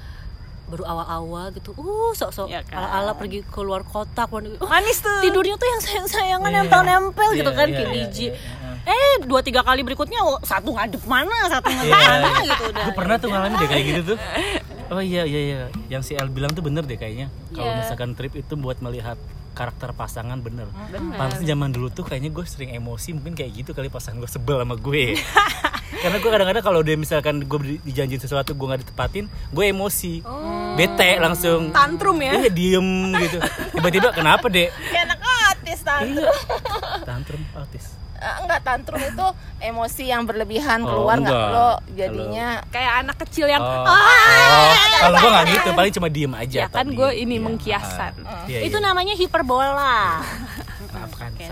baru 0.65 0.83
awal-awal 0.83 1.51
gitu 1.51 1.71
uh 1.71 2.11
sok-sok 2.13 2.47
Ya 2.47 2.61
kan. 2.61 2.79
ala-ala 2.79 3.13
pergi 3.13 3.43
keluar 3.45 3.83
kota 3.83 4.23
keluar. 4.23 4.47
Uh, 4.53 4.65
manis 4.65 4.97
tuh 4.97 5.19
tidurnya 5.21 5.53
tuh 5.53 5.67
yang 5.67 5.81
sayang-sayangan 5.81 6.47
Iya. 6.47 6.57
nempel-nempel 6.61 7.29
gitu 7.33 7.45
Iya, 7.45 7.55
kan 7.55 7.67
iya, 7.67 7.75
kayak 7.75 7.83
iya, 7.85 7.95
biji 7.99 8.25
iya, 8.25 8.37
iya. 8.85 8.91
eh 8.91 9.13
dua 9.21 9.39
tiga 9.39 9.61
kali 9.61 9.81
berikutnya 9.81 10.19
oh, 10.19 10.39
satu 10.41 10.71
ngadep 10.71 11.03
mana 11.03 11.35
satu 11.47 11.67
ngadep 11.67 11.89
Iya. 11.89 12.09
mana 12.09 12.29
gitu 12.43 12.63
udah 12.65 12.83
gue 12.83 12.93
pernah 12.93 13.15
tuh 13.17 13.27
ngalamin 13.27 13.55
deh 13.55 13.67
kayak 13.67 13.83
gitu 13.85 14.01
tuh 14.09 14.17
oh 14.93 15.01
iya 15.01 15.23
iya 15.23 15.39
iya 15.41 15.59
yang 15.89 15.99
si 15.99 16.13
El 16.13 16.27
bilang 16.27 16.51
tuh 16.51 16.61
bener 16.61 16.83
deh 16.83 16.95
kayaknya 16.95 17.27
kalau 17.49 17.69
Iya. 17.69 17.77
misalkan 17.79 18.09
trip 18.13 18.33
itu 18.33 18.53
buat 18.55 18.79
melihat 18.79 19.19
karakter 19.53 19.93
pasangan 19.93 20.39
bener 20.39 20.65
Bener. 20.87 21.13
Pantes 21.13 21.39
zaman 21.39 21.69
dulu 21.69 21.87
tuh 21.87 22.01
kayaknya 22.01 22.29
gue 22.29 22.41
sering 22.43 22.73
emosi 22.73 23.13
mungkin 23.13 23.33
kayak 23.33 23.53
gitu 23.55 23.71
kali 23.71 23.85
pasangan 23.85 24.17
gue 24.17 24.27
sebel 24.27 24.57
sama 24.57 24.73
gue 24.75 25.13
karena 25.95 26.17
gue 26.17 26.29
kadang-kadang 26.29 26.63
kalau 26.63 26.79
dia 26.79 26.95
misalkan 26.95 27.35
gue 27.39 27.59
di- 27.61 27.81
dijanjin 27.83 28.17
sesuatu 28.17 28.51
gue 28.51 28.65
nggak 28.65 28.81
ditepatin 28.83 29.25
gue 29.47 29.65
emosi. 29.65 30.23
Bete 30.73 31.17
langsung. 31.17 31.69
Tantrum 31.69 32.17
ya? 32.17 32.33
Iya 32.39 32.49
diem 32.49 32.89
gitu. 33.19 33.37
Tiba-tiba 33.71 34.09
kenapa 34.09 34.47
dek? 34.47 34.73
Kayak 34.89 35.03
anak 35.07 35.19
autis 35.21 35.79
tantrum. 35.81 36.17
Iya. 36.17 36.31
tantrum 37.03 37.41
autis. 37.53 37.85
Eh, 38.15 38.35
enggak 38.39 38.63
tantrum 38.63 38.97
itu 38.97 39.27
emosi 39.59 40.03
yang 40.05 40.23
berlebihan 40.23 40.79
Oh, 40.81 40.87
keluar 40.87 41.19
nggak? 41.19 41.27
enggak. 41.27 41.51
lo 41.51 41.69
jadinya 41.91 42.47
kayak 42.69 42.93
anak 43.03 43.17
kecil 43.19 43.45
yang 43.45 43.59
oh, 43.59 43.83
ah! 43.83 43.91
Oh. 43.91 44.71
kalau 45.03 45.17
gue 45.19 45.29
nggak 45.29 45.45
gitu 45.51 45.69
paling 45.73 45.91
cuma 45.91 46.07
diem 46.07 46.31
aja 46.33 46.57
ya 46.57 46.67
kan 46.67 46.87
gue 46.87 47.09
ini 47.13 47.35
Iya. 47.35 47.43
mengkiasan 47.43 48.13
Ah, 48.23 48.47
iya, 48.47 48.63
itu 48.63 48.79
iya. 48.79 48.85
namanya 48.85 49.11
hiperbola 49.13 50.23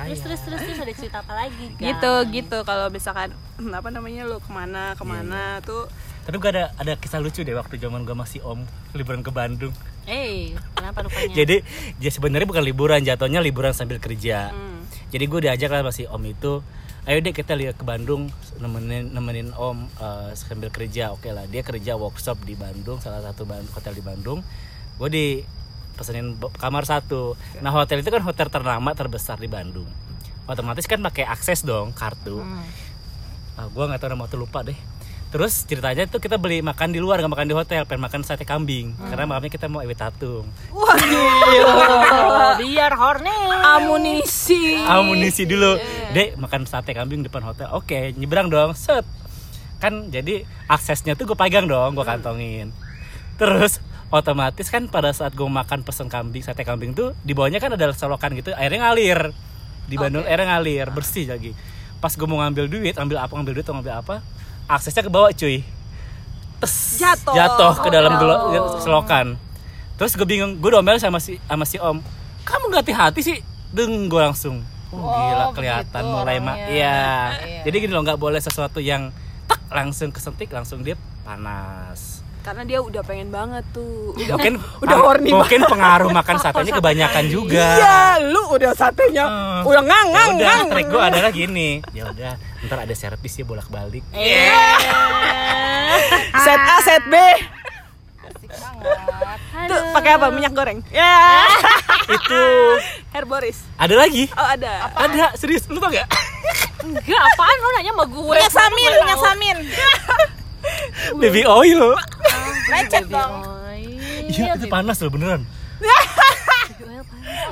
maafkan 0.01 0.09
Oke, 0.09 0.17
saya 0.17 0.25
terus 0.25 0.41
terus 0.41 0.59
terus 0.59 0.61
terus 0.65 0.79
ada 0.81 0.93
cerita 0.97 1.17
apa 1.21 1.33
lagi 1.37 1.65
guys? 1.77 1.81
gitu 1.85 2.13
gitu 2.33 2.57
kalau 2.65 2.87
misalkan 2.89 3.29
apa 3.79 3.89
namanya 3.93 4.25
lu 4.25 4.41
ke 4.41 4.49
mana 4.49 4.97
ke 4.97 5.03
mana 5.05 5.61
tuh 5.61 5.85
Tapi 6.21 6.37
gue 6.37 6.49
ada 6.53 6.69
ada 6.77 6.93
kisah 6.97 7.17
lucu 7.17 7.41
deh 7.41 7.57
waktu 7.57 7.81
zaman 7.81 8.05
gue 8.05 8.13
masih 8.13 8.45
om 8.45 8.61
liburan 8.93 9.25
ke 9.25 9.33
Bandung. 9.33 9.73
eh 10.05 10.53
kenapa 10.77 11.05
rupanya 11.05 11.33
Jadi 11.41 11.65
ya 11.97 12.09
sebenarnya 12.13 12.45
bukan 12.45 12.61
liburan, 12.61 13.01
jatuhnya 13.01 13.41
liburan 13.41 13.73
sambil 13.73 13.97
kerja. 13.97 14.53
Hmm. 14.53 14.85
Jadi 15.09 15.23
gue 15.25 15.39
diajak 15.49 15.73
lah 15.73 15.81
masih 15.81 16.05
om 16.13 16.21
itu, 16.21 16.61
ayo 17.09 17.17
deh 17.25 17.33
kita 17.33 17.57
lihat 17.57 17.73
ke 17.73 17.81
Bandung 17.81 18.29
nemenin 18.61 19.09
nemenin 19.09 19.49
om 19.57 19.89
eh, 19.97 20.29
sambil 20.37 20.69
kerja. 20.69 21.09
Oke 21.09 21.33
lah, 21.33 21.49
dia 21.49 21.65
kerja 21.65 21.97
workshop 21.97 22.37
di 22.45 22.53
Bandung, 22.53 23.01
salah 23.01 23.25
satu 23.25 23.41
hotel 23.73 23.93
di 23.97 24.05
Bandung. 24.05 24.45
Gue 25.01 25.09
di 25.09 25.25
pesenin 25.95 26.35
kamar 26.57 26.83
satu. 26.87 27.35
Nah 27.59 27.71
hotel 27.71 28.01
itu 28.01 28.09
kan 28.09 28.23
hotel 28.23 28.47
ternama 28.47 28.91
terbesar 28.95 29.37
di 29.37 29.51
Bandung. 29.51 29.87
Otomatis 30.49 30.89
kan 30.89 30.99
pakai 30.99 31.27
akses 31.27 31.63
dong 31.63 31.93
kartu. 31.95 32.41
Hmm. 32.41 32.65
Ah, 33.59 33.67
gua 33.69 33.87
nggak 33.87 34.01
tahu 34.01 34.09
nama 34.15 34.25
tuh 34.27 34.39
lupa 34.41 34.65
deh. 34.65 34.75
Terus 35.31 35.63
ceritanya 35.63 36.03
tuh 36.11 36.19
kita 36.19 36.35
beli 36.35 36.59
makan 36.59 36.91
di 36.91 36.99
luar 36.99 37.23
nggak 37.23 37.31
makan 37.31 37.47
di 37.47 37.55
hotel, 37.55 37.87
pengen 37.87 38.03
makan 38.03 38.19
sate 38.27 38.43
kambing 38.43 38.91
karena 38.99 39.23
malamnya 39.23 39.47
kita 39.47 39.71
mau 39.71 39.79
ewe 39.79 39.95
tatung. 39.95 40.43
Oh, 40.75 40.91
biar 42.59 42.91
horny 42.91 43.31
amunisi 43.63 44.75
Amunisi 44.83 45.47
dulu, 45.47 45.79
dek 46.11 46.35
makan 46.35 46.67
sate 46.67 46.91
kambing 46.91 47.23
depan 47.23 47.47
hotel. 47.47 47.71
Oke, 47.71 48.11
nyebrang 48.19 48.51
dong, 48.51 48.75
set. 48.75 49.07
Kan 49.79 50.11
jadi 50.11 50.43
aksesnya 50.67 51.15
tuh 51.15 51.31
gue 51.31 51.37
pegang 51.39 51.63
dong, 51.63 51.95
gue 51.95 52.03
kantongin. 52.03 52.75
Terus 53.39 53.79
otomatis 54.11 54.67
kan 54.67 54.85
pada 54.85 55.09
saat 55.09 55.31
gue 55.31 55.43
makan 55.43 55.81
pesen 55.81 56.05
kambing 56.05 56.43
sate 56.43 56.61
kambing 56.61 56.91
tuh 56.91 57.15
di 57.21 57.31
bawahnya 57.31 57.57
kan 57.57 57.71
ada 57.71 57.89
selokan 57.91 58.35
gitu, 58.35 58.51
airnya 58.53 58.85
ngalir. 58.85 59.31
Di 59.87 59.95
Bandung 59.95 60.23
airnya 60.23 60.55
ngalir, 60.55 60.87
bersih 60.87 61.25
lagi. 61.25 61.51
Pas 61.97 62.11
gue 62.11 62.23
mau 62.23 62.39
ngambil 62.39 62.67
duit, 62.67 62.95
ambil 62.95 63.19
apa 63.19 63.31
ngambil 63.31 63.53
duit 63.55 63.65
atau 63.65 63.75
ngambil 63.75 63.95
apa, 63.97 64.15
aksesnya 64.65 65.01
ke 65.01 65.11
bawah 65.11 65.31
cuy. 65.31 65.63
Tes, 66.59 66.99
Jatuh. 66.99 67.33
jatuh 67.33 67.73
ke 67.79 67.87
Oh, 67.87 67.91
dalam 67.91 68.11
no. 68.13 68.19
gelo- 68.19 68.41
selokan. 68.77 69.33
Terus 69.95 70.13
gue 70.13 70.25
bingung, 70.25 70.57
gue 70.57 70.69
domel 70.69 70.97
sama 70.97 71.17
si 71.17 71.41
sama 71.41 71.63
si 71.63 71.77
Om. 71.77 71.97
Kamu 72.41 72.69
nggak 72.69 72.83
hati-hati 72.83 73.21
sih? 73.21 73.37
Deng, 73.69 74.05
gue 74.05 74.21
langsung. 74.21 74.61
Oh, 74.91 74.99
Oh, 74.99 75.09
gila 75.09 75.45
kelihatan 75.51 76.03
mulai 76.03 76.37
mak. 76.37 76.57
Iya. 76.57 76.67
Iya. 76.69 77.61
Jadi 77.63 77.75
gini 77.79 77.91
loh, 77.91 78.03
nggak 78.03 78.17
boleh 78.17 78.37
sesuatu 78.37 78.77
yang 78.77 79.09
tak 79.45 79.61
langsung 79.67 80.11
kesentik 80.11 80.49
langsung 80.49 80.81
dia 80.81 80.93
panas. 81.23 82.20
Karena 82.41 82.63
dia 82.63 82.79
udah 82.79 83.01
pengen 83.01 83.29
banget 83.29 83.61
tuh. 83.71 84.11
Udah 84.13 84.33
Mungkin 84.33 84.53
udah 84.83 84.93
ah, 84.93 85.01
horny 85.03 85.29
mungkin 85.29 85.61
pengaruh 85.63 86.09
makan 86.09 86.35
satenya 86.37 86.73
kebanyakan 86.73 87.25
juga. 87.35 87.65
iya 87.77 87.97
lu 88.19 88.41
udah 88.49 88.71
satenya 88.71 89.23
Hmm. 89.23 89.61
udah 89.63 89.81
ngang 89.81 90.07
Ya 90.07 90.13
ngang 90.15 90.31
udah, 90.31 90.47
ngang. 90.47 90.67
trik 90.69 90.87
gue 90.87 91.01
adalah 91.03 91.29
gini. 91.29 91.69
Ya 91.91 92.03
udah, 92.07 92.33
ntar 92.63 92.77
ada 92.79 92.93
servis 92.93 93.31
ya 93.31 93.43
bolak-balik. 93.43 94.01
set 96.35 96.59
A 96.59 96.75
set 96.79 97.03
B. 97.05 97.15
Asik 98.23 98.51
banget. 98.51 99.39
Tuh 99.67 99.79
pakai 99.93 100.11
apa? 100.13 100.27
Minyak 100.29 100.53
goreng? 100.53 100.79
Ya 100.89 101.45
Itu. 102.17 102.43
Hair 103.11 103.25
Boris. 103.25 103.61
Ada 103.75 103.95
lagi. 103.95 104.25
oh 104.31 104.47
ada. 104.47 104.89
Ada, 104.95 105.35
serius 105.35 105.67
lu 105.67 105.77
tau 105.77 105.87
gak? 105.87 106.07
enggak 106.81 107.21
apaan? 107.29 107.55
Lo 107.55 107.69
nanya 107.71 107.91
sama 107.93 108.05
gue. 108.07 108.33
Minyak 108.33 108.51
samin 108.51 108.91
minyak 108.95 109.19
samin. 109.21 109.57
Baby 111.15 111.41
oil. 111.43 111.93
Lecet 112.71 113.05
dong 113.07 113.33
Iya, 114.21 114.55
itu 114.55 114.67
panas 114.67 114.95
loh 114.97 115.11
beneran. 115.11 115.43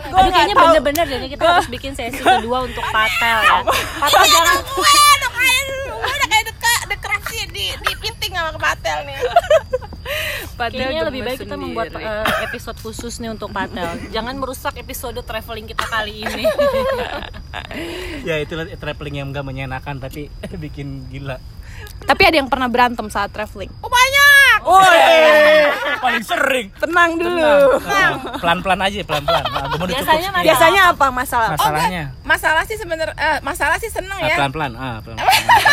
Aduh 0.09 0.31
kayaknya 0.31 0.55
bener-bener 0.55 1.05
jadi 1.07 1.27
kita 1.27 1.43
harus 1.45 1.67
bikin 1.67 1.91
sesi 1.91 2.19
kedua 2.19 2.63
untuk 2.63 2.83
patel 2.85 3.37
ya. 3.41 3.59
Patel 3.99 4.23
jangan 4.25 4.57
gue 4.59 4.89
udah 4.89 5.29
kayak 5.29 5.63
gue 5.67 6.09
udah 6.09 6.27
kayak 6.27 6.45
deka 6.47 6.73
dekrasi 6.87 7.39
di 7.49 7.65
di 7.75 7.93
piting 7.97 8.33
sama 8.33 8.51
kepatel 8.53 8.97
nih 9.05 9.17
Kayaknya 10.57 11.03
lebih 11.05 11.21
baik 11.21 11.37
kita 11.37 11.53
sendiri. 11.53 11.63
membuat 11.63 11.87
eh, 11.93 12.25
episode 12.43 12.75
khusus 12.79 13.13
nih 13.17 13.29
untuk 13.29 13.47
patel. 13.49 13.85
Jangan 14.09 14.35
merusak 14.35 14.73
episode 14.75 15.21
traveling 15.21 15.65
kita 15.65 15.85
kali 15.85 16.23
ini. 16.23 16.43
Ya 18.21 18.37
itulah 18.37 18.67
traveling 18.73 19.15
yang 19.15 19.27
gak 19.29 19.41
menyenangkan 19.41 19.97
tapi 19.97 20.29
bikin 20.63 21.07
gila. 21.07 21.39
tapi 22.01 22.27
ada 22.27 22.35
yang 22.35 22.45
pernah 22.45 22.67
berantem 22.67 23.07
saat 23.07 23.31
traveling 23.31 23.71
oh 23.79 23.87
banyak 23.87 24.18
Paling 25.99 26.23
sering. 26.23 26.67
tenang 26.73 27.11
dulu 27.15 27.81
Pelan-pelan 28.39 28.79
aja, 28.81 29.01
pelan-pelan. 29.01 29.43
Nah, 29.43 29.67
Biasanya 29.81 30.29
biasanya 30.39 30.81
apa 30.91 31.07
masalah 31.09 31.49
masalahnya. 31.53 32.03
masalah 32.23 32.63
sih 32.63 32.75
sebenernya 32.75 33.15
eh, 33.15 33.37
masalah 33.41 33.75
sih 33.77 33.89
seneng 33.89 34.15
Ah, 34.15 34.25
ya 34.25 34.35
pelan-pelan. 34.37 34.71
Ah, 34.73 34.97
pelan-pelan. 35.01 35.27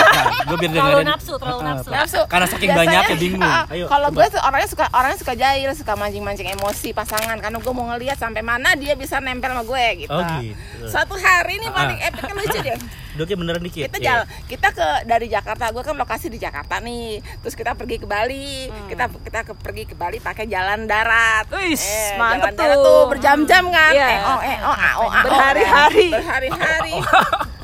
Gue 0.48 0.56
biar 0.56 0.70
Terlalu 0.72 1.04
nafsu, 1.04 1.32
terlalu 1.36 1.60
Ah, 1.62 1.78
nafsu. 1.78 2.20
Karena 2.26 2.46
saking 2.46 2.68
Biasanya, 2.68 2.90
banyaknya 2.98 3.16
bingung. 3.16 3.42
ah, 3.44 3.64
Ayo. 3.68 3.86
kalau 3.86 4.08
gue 4.10 4.26
tuh 4.26 4.40
orangnya 4.40 4.68
suka 4.68 4.84
orangnya 4.90 5.18
suka 5.18 5.32
jahil 5.34 5.70
suka 5.72 5.92
mancing 5.94 6.22
mancing 6.22 6.48
emosi 6.50 6.90
pasangan 6.90 7.36
karena 7.36 7.56
gue 7.56 7.72
mau 7.72 7.86
ngelihat 7.88 8.16
sampai 8.16 8.40
mana 8.40 8.74
dia 8.74 8.94
bisa 8.94 9.18
nempel 9.18 9.48
sama 9.48 9.62
gue 9.62 9.84
gitu 10.00 10.12
Oh, 10.12 10.22
gitu. 10.40 10.86
suatu 10.86 11.14
hari 11.14 11.56
ini 11.56 11.68
paling 11.68 11.98
epic 12.00 12.22
kan 12.22 12.34
lucu 12.34 12.58
deh 12.60 12.74
Doknya 13.16 13.36
beneran 13.36 13.62
dikit. 13.62 13.88
kita 13.88 13.98
jalan 13.98 14.26
kita 14.46 14.68
ke 14.70 14.86
dari 15.04 15.26
Jakarta 15.26 15.64
gue 15.68 15.80
kan 15.80 15.94
lokasi 15.94 16.28
di 16.28 16.36
Jakarta 16.36 16.78
nih 16.78 17.08
terus 17.40 17.52
kita 17.52 17.72
pergi 17.72 17.96
ke 17.96 18.06
Bali 18.06 18.68
Hmm. 18.68 18.86
kita 18.86 19.04
kita 19.10 19.40
ke, 19.42 19.52
pergi 19.54 19.84
ke 19.84 19.94
Bali 19.94 20.18
pakai 20.18 20.44
jalan 20.44 20.84
darat 20.84 21.48
Wis, 21.50 21.80
eh, 21.80 22.14
mantep 22.16 22.52
jalan 22.52 22.56
darat 22.56 22.76
tuh. 22.76 22.84
tuh 22.86 23.00
berjam-jam 23.08 23.64
kan 23.68 23.92
Iya. 23.92 24.06
eh 24.06 24.20
oh 24.22 24.40
eh 24.40 24.58
oh 24.60 24.68
ah, 24.68 24.92
oh, 24.94 25.08
ah, 25.08 25.14
oh, 25.16 25.24
Berhari-hari. 25.24 26.08
berhari-hari 26.10 26.92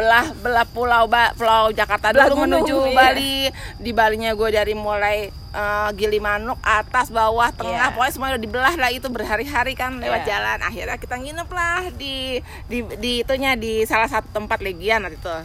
belah 0.00 0.26
belah 0.32 0.64
pulau 0.64 1.04
ba, 1.04 1.36
pulau 1.36 1.68
Jakarta 1.70 2.08
Belah 2.10 2.32
dulu 2.32 2.48
gunung, 2.48 2.64
menuju 2.64 2.76
iya. 2.88 2.96
Bali 2.96 3.34
di 3.76 3.90
Balinya 3.92 4.32
gue 4.32 4.48
dari 4.48 4.72
mulai 4.72 5.28
eh, 5.30 5.88
Gilimanuk 5.92 6.56
atas 6.64 7.12
bawah 7.12 7.52
tengah 7.52 7.92
Iya. 7.92 7.92
pokoknya 7.92 8.12
semua 8.16 8.28
udah 8.32 8.40
dibelah 8.40 8.74
lah 8.80 8.88
itu 8.88 9.12
berhari-hari 9.12 9.76
kan 9.76 10.00
lewat 10.00 10.24
Iya. 10.24 10.28
jalan 10.32 10.58
akhirnya 10.64 10.96
kita 10.96 11.20
nginep 11.20 11.48
lah 11.52 11.80
di 11.92 12.40
di 12.64 12.78
di 12.96 13.20
itunya 13.20 13.52
di 13.54 13.84
salah 13.84 14.08
satu 14.08 14.32
tempat 14.32 14.64
legian 14.64 15.04
waktu 15.04 15.20
itu 15.20 15.36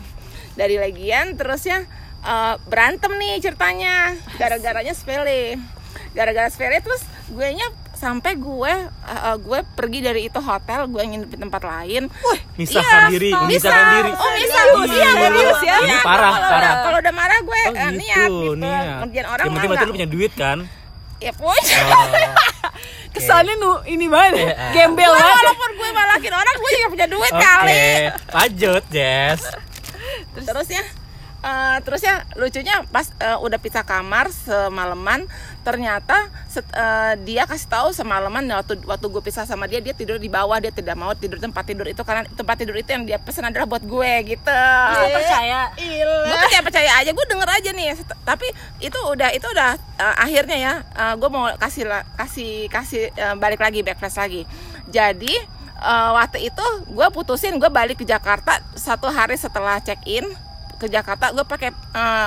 dari 0.55 0.79
legian 0.79 1.35
terusnya 1.35 1.83
eh, 2.23 2.55
berantem 2.65 3.11
nih 3.11 3.43
ceritanya 3.43 4.15
gara-garanya 4.39 4.95
sepele 4.95 5.59
gara-gara 6.15 6.47
sepele 6.47 6.79
terus 6.79 7.03
gue 7.27 7.47
nya 7.51 7.67
sampai 7.95 8.35
gue 8.35 8.73
uh, 8.85 9.35
gue 9.37 9.59
pergi 9.71 9.99
dari 9.99 10.21
itu 10.25 10.37
hotel 10.37 10.85
gue 10.85 11.01
nginep 11.01 11.27
di 11.27 11.37
tempat 11.37 11.61
lain 11.61 12.03
Misahkan 12.53 13.01
Iya, 13.01 13.09
diri, 13.09 13.29
bisa. 13.29 13.67
memisahkan 13.67 13.85
diri. 13.93 14.11
Oh, 14.13 14.31
bisa. 14.33 14.59
Iya, 14.85 15.09
serius 15.17 15.59
ya? 15.61 15.75
Ini 15.77 15.87
Iya, 15.89 15.99
parah, 16.01 16.29
kalau 16.29 16.39
parah. 16.45 16.59
udah- 16.61 16.81
kalau 16.81 16.97
udah 16.99 17.13
marah 17.13 17.39
gue 17.41 17.59
Oh 17.61 17.71
eh, 17.71 17.73
gitu, 17.73 17.97
niat 17.97 18.29
gitu 18.29 18.51
niat. 18.57 18.85
ngerjain 19.01 19.27
orang 19.27 19.45
penting 19.45 19.55
mah 19.57 19.71
berarti 19.71 19.85
lu 19.85 19.93
punya 19.93 20.09
duit 20.09 20.33
kan? 20.33 20.57
ya 21.17 21.31
punya 21.33 21.75
Oh, 21.87 22.05
Kesannya 23.15 23.55
nu 23.55 23.71
ini 23.85 24.05
banget. 24.05 24.43
Iya. 24.45 24.55
Gembel 24.73 25.07
Gue 25.07 25.15
banget. 25.17 25.35
walaupun 25.41 25.69
gue 25.73 25.89
malakin 25.89 26.33
orang 26.33 26.55
gue 26.55 26.71
juga 26.73 26.87
punya 26.91 27.07
duit 27.07 27.31
Oke, 27.31 27.41
kali 27.41 27.83
lanjut 28.29 28.83
Jess. 28.89 29.41
terusnya 30.37 30.83
eh, 31.41 31.77
terusnya 31.81 32.13
lucunya 32.33 32.83
pas 32.85 33.07
eh, 33.15 33.37
udah 33.37 33.55
pisah 33.55 33.83
kamar 33.83 34.27
semalaman 34.29 35.31
ternyata 35.65 36.29
set- 36.45 36.69
eh, 36.69 37.13
dia 37.25 37.49
kasih 37.49 37.65
tahu 37.65 37.89
semalaman 37.89 38.45
waktu 38.53 38.77
waktu 38.85 39.05
gue 39.09 39.21
pisah 39.25 39.49
sama 39.49 39.65
dia 39.65 39.81
dia 39.81 39.97
tidur 39.97 40.21
di 40.21 40.29
bawah 40.29 40.61
dia 40.61 40.69
tidak 40.69 40.93
mau 40.93 41.09
tidur 41.17 41.41
tempat 41.41 41.65
tidur 41.65 41.89
itu 41.89 42.05
karena 42.05 42.21
tempat 42.29 42.61
tidur 42.61 42.77
itu 42.77 42.85
yang 42.93 43.01
dia 43.01 43.17
pesan 43.17 43.49
adalah 43.49 43.65
buat 43.65 43.81
gue 43.81 44.11
gitu. 44.29 44.53
Gue 44.93 45.09
percaya. 45.17 45.73
gue 46.21 46.37
percaya 46.37 46.61
percaya 46.61 46.91
aja 47.01 47.09
gue 47.09 47.25
denger 47.25 47.49
aja 47.49 47.69
nih. 47.73 47.87
Set- 47.97 48.21
tapi 48.21 48.45
itu 48.77 48.99
udah 49.09 49.33
itu 49.33 49.47
udah 49.49 49.73
eh, 49.97 50.15
akhirnya 50.21 50.57
ya 50.61 50.73
gue 51.17 51.29
mau 51.33 51.49
kasih 51.57 51.89
kasih 52.13 52.69
kasih 52.69 53.09
eh, 53.09 53.35
balik 53.35 53.57
lagi 53.57 53.81
backflash 53.81 54.21
lagi. 54.21 54.45
Jadi 54.85 55.33
eh, 55.81 56.09
waktu 56.13 56.53
itu 56.53 56.65
gue 56.93 57.07
putusin 57.09 57.57
gue 57.57 57.73
balik 57.73 57.97
ke 57.97 58.05
Jakarta 58.05 58.61
satu 58.77 59.09
hari 59.09 59.33
setelah 59.33 59.81
check 59.81 60.05
in 60.05 60.29
ke 60.75 60.91
Jakarta 60.91 61.31
gue 61.31 61.45
pakai 61.47 61.71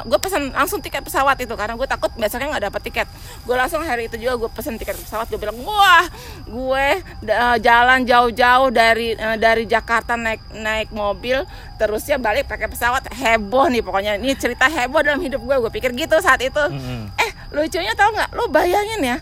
gue 0.09 0.19
pesan 0.19 0.57
langsung 0.57 0.81
tiket 0.81 1.05
pesawat 1.05 1.37
itu 1.37 1.53
karena 1.53 1.77
gue 1.77 1.85
takut 1.85 2.09
besoknya 2.17 2.49
nggak 2.57 2.65
dapat 2.73 2.81
tiket. 2.89 3.09
Gue 3.45 3.57
langsung 3.57 3.85
hari 3.85 4.09
itu 4.09 4.17
juga 4.17 4.41
gue 4.41 4.51
pesan 4.51 4.81
tiket 4.81 4.97
pesawat 4.97 5.29
gue 5.29 5.37
bilang 5.37 5.57
wah 5.61 6.09
gue 6.49 6.87
da- 7.21 7.61
jalan 7.61 8.09
jauh-jauh 8.09 8.73
dari 8.73 9.13
eh, 9.13 9.37
dari 9.37 9.69
Jakarta 9.69 10.17
naik 10.17 10.41
naik 10.57 10.89
mobil 10.97 11.45
terusnya 11.77 12.17
balik 12.17 12.49
pakai 12.49 12.73
pesawat. 12.73 13.05
Heboh 13.13 13.69
nih 13.69 13.85
pokoknya 13.85 14.17
ini 14.17 14.33
cerita 14.33 14.65
heboh 14.67 15.05
dalam 15.05 15.21
hidup 15.21 15.45
gue 15.45 15.57
gue 15.69 15.73
pikir 15.73 15.93
gitu 15.93 16.17
saat 16.25 16.41
itu. 16.41 16.59
Mm-mm. 16.59 17.13
eh 17.21 17.31
lucunya 17.53 17.93
tau 17.93 18.13
nggak? 18.17 18.33
Lo 18.33 18.49
bayangin 18.49 19.05
ya 19.05 19.19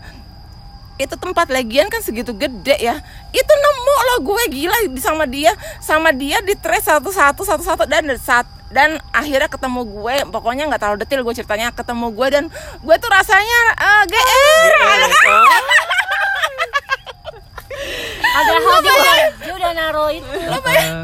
itu 0.97 1.13
tempat 1.13 1.53
legian 1.53 1.93
kan 1.93 2.01
segitu 2.01 2.33
gede 2.33 2.73
ya. 2.81 2.97
Itu 3.29 3.53
nemu 3.53 3.95
lo 4.01 4.15
gue 4.25 4.43
gila 4.49 4.77
sama 4.97 5.29
dia 5.29 5.53
sama 5.77 6.09
dia 6.09 6.41
di 6.41 6.57
trace 6.57 6.89
satu 6.89 7.13
satu 7.13 7.45
satu 7.45 7.61
satu 7.61 7.83
dan 7.85 8.09
saat 8.17 8.49
dan 8.69 8.89
akhirnya 9.09 9.47
ketemu 9.47 9.81
gue 9.85 10.15
pokoknya 10.27 10.67
nggak 10.67 10.77
terlalu 10.77 10.97
detail 10.99 11.23
gue 11.23 11.35
ceritanya 11.35 11.71
ketemu 11.71 12.07
gue 12.09 12.27
dan 12.29 12.43
gue 12.77 12.95
tuh 12.97 13.09
rasanya 13.09 13.59
eh, 13.75 14.03
GR 14.05 14.73
Padahal 18.27 18.59
dia 18.81 18.93
udah, 18.93 19.15
dia. 19.39 19.49
Udah 19.49 19.71
naruh 19.71 20.09
itu. 20.09 20.27
GPS 20.27 20.99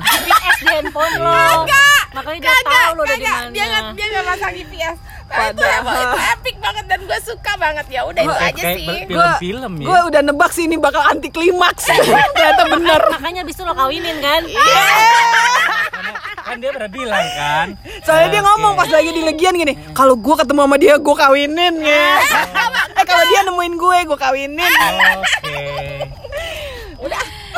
di 0.59 0.67
handphone 0.67 1.13
lo 1.17 1.65
Makanya 2.13 2.39
dia 2.39 2.53
tahu 2.61 2.91
lo 2.93 3.03
kagak. 3.03 3.25
mana 3.25 3.49
dia 3.49 3.63
nggak 3.65 3.83
dia 3.93 4.05
nggak 4.07 4.25
pasang 4.27 4.53
GPS 4.53 4.97
Nah, 5.23 5.49
itu, 5.49 5.65
heboh, 5.65 5.97
itu 5.97 6.19
epic 6.29 6.55
banget 6.61 6.85
dan 6.85 6.99
gue 7.01 7.19
suka 7.25 7.57
banget. 7.57 7.85
Ya 7.89 8.05
udah 8.05 8.21
itu 8.21 8.37
aja 8.37 8.53
Kayak 8.53 8.77
sih. 8.77 8.85
ber- 8.85 9.41
film-film 9.41 9.73
ya. 9.81 9.85
Gue 9.89 9.99
udah 10.05 10.21
nebak 10.21 10.51
sih 10.53 10.69
ini 10.69 10.77
bakal 10.77 11.01
anti 11.01 11.33
klimaks. 11.33 11.89
Ternyata 12.35 12.69
bener. 12.69 13.01
Makanya 13.09 13.41
abis 13.41 13.57
itu 13.57 13.65
lo 13.65 13.73
kawinin 13.73 14.21
kan? 14.21 14.45
Karena 14.45 14.93
kan 16.43 16.55
dia 16.59 16.69
pernah 16.75 16.91
bilang 16.91 17.27
kan. 17.39 17.67
Soalnya 18.03 18.27
dia 18.29 18.41
ngomong 18.43 18.73
pas 18.75 18.89
lagi 18.91 19.09
di 19.15 19.21
legian 19.23 19.55
gini, 19.55 19.73
kalau 19.95 20.19
gue 20.19 20.35
ketemu 20.35 20.59
sama 20.67 20.75
dia 20.75 20.95
gue 20.99 21.15
kawinin 21.15 21.75
ya. 21.79 22.09
eh 22.99 23.05
kalau 23.07 23.23
dia 23.31 23.39
nemuin 23.47 23.73
gue 23.79 23.97
gue 24.11 24.19
kawinin. 24.19 24.71
Oke. 25.23 25.57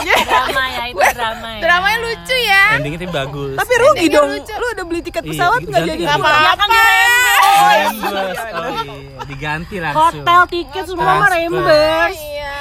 Drama 0.06 0.64
ya 0.70 0.84
itu 0.92 1.02
drama 1.18 1.48
ya 1.56 1.62
dramanya 1.66 1.98
lucu 2.04 2.36
ya 2.36 2.64
Endingnya 2.78 3.00
tapi 3.02 3.10
bagus. 3.10 3.56
Tapi 3.58 3.74
rugi 3.74 4.06
Endingnya 4.06 4.20
dong. 4.22 4.30
lucu. 4.38 4.54
Lu 4.54 4.68
udah 4.76 4.86
beli 4.86 5.02
tiket 5.02 5.24
Iya, 5.26 5.32
pesawat 5.34 5.60
nggak 5.66 5.82
jadi? 5.82 6.04
nggak? 6.06 6.18
Nggak 6.20 6.36
Ya 6.36 6.54
kan 6.54 6.68
di 6.68 6.80
Reimburse. 6.86 8.46
Oh 8.46 8.70
iya, 8.70 9.24
diganti 9.26 9.76
langsung. 9.82 10.02
Hotel, 10.22 10.42
tiket 10.52 10.84
semua 10.86 11.14
mah 11.18 11.30
iya 11.34 12.58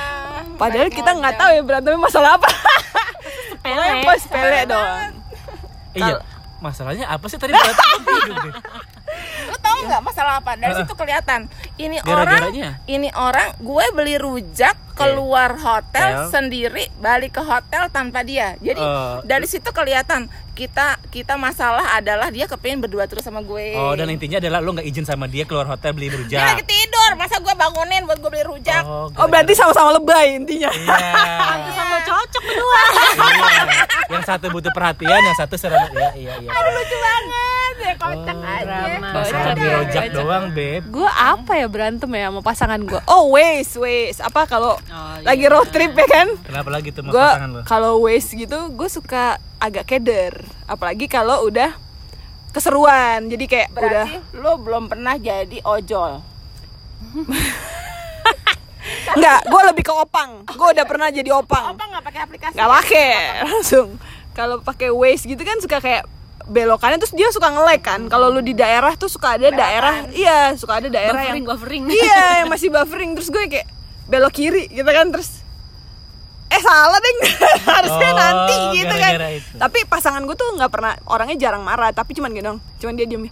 Padahal 0.54 0.88
kita 0.88 1.10
nggak 1.18 1.34
tahu 1.37 1.50
ya 1.52 1.62
berantemnya 1.66 2.00
masalah 2.00 2.30
apa. 2.38 2.48
Sepele 3.64 4.16
sepele 4.20 4.60
doang. 4.68 5.13
Iya. 5.94 6.18
Masalahnya 6.62 7.07
apa 7.11 7.26
sih 7.28 7.38
tadi 7.38 7.52
deh. 7.52 7.62
Tahu 9.85 9.90
nggak 9.90 10.03
masalah 10.03 10.35
apa? 10.37 10.53
Dari 10.55 10.73
situ 10.75 10.94
kelihatan. 10.94 11.40
Ini 11.77 11.97
Gara-garanya? 12.01 12.68
orang, 12.75 12.87
ini 12.87 13.09
orang, 13.12 13.49
gue 13.59 13.85
beli 13.92 14.16
rujak 14.16 14.73
keluar 14.94 15.53
hotel 15.53 16.09
Hotel. 16.16 16.31
sendiri, 16.31 16.87
balik 16.97 17.35
ke 17.35 17.42
hotel 17.42 17.90
tanpa 17.90 18.23
dia. 18.23 18.55
Jadi 18.59 18.79
Oh. 18.79 19.18
dari 19.23 19.44
situ 19.44 19.66
kelihatan 19.68 20.27
kita 20.53 21.03
kita 21.09 21.35
masalah 21.35 21.83
adalah 21.92 22.31
dia 22.31 22.47
kepingin 22.47 22.79
berdua 22.79 23.05
terus 23.05 23.20
sama 23.20 23.42
gue. 23.42 23.75
Oh 23.75 23.90
dan 23.92 24.07
intinya 24.09 24.38
adalah 24.38 24.62
lo 24.62 24.70
nggak 24.70 24.87
izin 24.87 25.03
sama 25.03 25.27
dia 25.27 25.42
keluar 25.42 25.66
hotel 25.66 25.90
beli 25.92 26.09
dia 26.09 26.16
rujak. 26.16 26.47
lagi 26.49 26.64
tidur, 26.64 27.11
masa 27.14 27.37
gue 27.37 27.51
bangunin 27.53 28.07
buat 28.07 28.16
gue 28.16 28.31
beli 28.31 28.47
rujak? 28.47 28.83
Oh, 28.83 29.11
Oh 29.12 29.27
berarti 29.27 29.53
sama-sama 29.53 29.92
lebay 29.92 30.38
intinya. 30.38 30.70
Iya. 30.70 30.94
Sama 31.75 31.97
cocok 32.01 32.42
berdua 32.44 32.81
Iya. 32.87 33.66
Yang 34.11 34.25
satu 34.25 34.47
butuh 34.49 34.70
perhatian, 34.70 35.20
yang 35.20 35.35
satu 35.35 35.55
seram. 35.57 35.81
Iya, 35.90 36.11
iya, 36.14 36.33
iya. 36.38 36.49
Aduh 36.49 36.70
lucu 36.73 36.97
banget, 36.97 37.54
ya 37.76 37.92
kocak 37.94 38.37
aja. 38.37 38.64
drama. 38.64 39.08
Masalah 39.12 39.54
rujak 39.54 40.04
doang, 40.10 40.44
Beb. 40.50 40.82
Gue 40.87 41.06
apa 41.08 41.52
ya 41.54 41.66
berantem 41.66 42.08
ya 42.08 42.26
sama 42.26 42.40
pasangan 42.40 42.80
gue? 42.80 43.00
Oh 43.06 43.30
waste 43.30 43.76
waste. 43.76 44.20
Apa 44.20 44.44
kalau 44.44 44.76
Oh, 44.76 45.14
iya. 45.16 45.26
lagi 45.26 45.44
road 45.44 45.68
trip 45.68 45.92
ya 45.92 46.06
kan? 46.06 46.28
Kenapa 46.40 46.68
lagi 46.70 46.88
tuh 46.88 47.00
sama 47.00 47.10
Gue 47.10 47.20
pasangan 47.20 47.50
lo? 47.50 47.60
kalau 47.64 47.92
waste 48.00 48.34
gitu 48.34 48.58
gue 48.70 48.88
suka 48.88 49.24
agak 49.58 49.84
keder. 49.87 50.34
Apalagi 50.64 51.06
kalau 51.06 51.44
udah 51.44 51.72
keseruan. 52.50 53.26
Jadi 53.26 53.44
kayak 53.44 53.68
udah 53.72 54.06
Berarti 54.06 54.37
lu 54.37 54.52
belum 54.58 54.84
pernah 54.87 55.14
jadi 55.14 55.58
ojol. 55.60 56.22
Enggak, 59.14 59.40
gue 59.44 59.62
lebih 59.64 59.82
ke 59.82 59.92
opang. 59.92 60.30
Gue 60.44 60.68
udah 60.70 60.84
pernah 60.84 61.08
jadi 61.08 61.30
opang. 61.32 61.72
Apa 61.72 61.82
nggak 61.87 62.04
pakai 62.04 62.20
aplikasi? 62.22 62.54
Gak 62.54 62.70
pakai 62.72 63.10
langsung. 63.46 63.88
Kalau 64.32 64.58
pakai 64.60 64.90
waste 64.90 65.24
gitu 65.24 65.40
kan 65.40 65.56
suka 65.58 65.78
kayak 65.78 66.02
belokannya 66.46 66.98
terus 66.98 67.12
dia 67.12 67.28
suka 67.28 67.48
ngelek 67.48 67.80
kan. 67.80 68.00
Kalau 68.07 68.28
lu 68.28 68.40
di 68.40 68.52
daerah 68.52 68.92
tuh 68.94 69.07
suka 69.07 69.35
ada 69.35 69.48
daerah, 69.48 70.04
iya 70.11 70.52
suka 70.54 70.78
ada 70.78 70.88
daerah 70.88 71.16
Buffering, 71.18 71.37
yang 71.38 71.48
buffering 71.48 71.83
iya 71.88 72.22
yang 72.40 72.48
masih 72.48 72.68
buffering. 72.68 73.11
Terus 73.14 73.28
gue 73.28 73.42
kayak 73.46 73.68
belok 74.04 74.33
kiri 74.33 74.68
gitu 74.68 74.85
kan 74.85 75.09
terus 75.09 75.40
eh 76.46 76.61
salah 76.61 76.94
deh 76.94 77.14
harusnya 77.72 78.11
Oh, 78.11 78.14
nanti 78.14 78.54
gitu 78.76 78.92
kan. 78.92 79.11
gara-gara 79.11 79.28
itu. 79.33 79.57
tapi 79.57 79.78
pasangan 79.85 80.22
gue 80.22 80.37
tuh 80.37 80.54
nggak 80.54 80.70
pernah 80.70 80.92
orangnya 81.04 81.35
jarang 81.40 81.64
marah 81.64 81.90
tapi 81.90 82.12
cuman 82.12 82.30
gitu 82.30 82.44
dong 82.44 82.59
cuman 82.78 82.94
dia 82.94 83.07
diem 83.09 83.26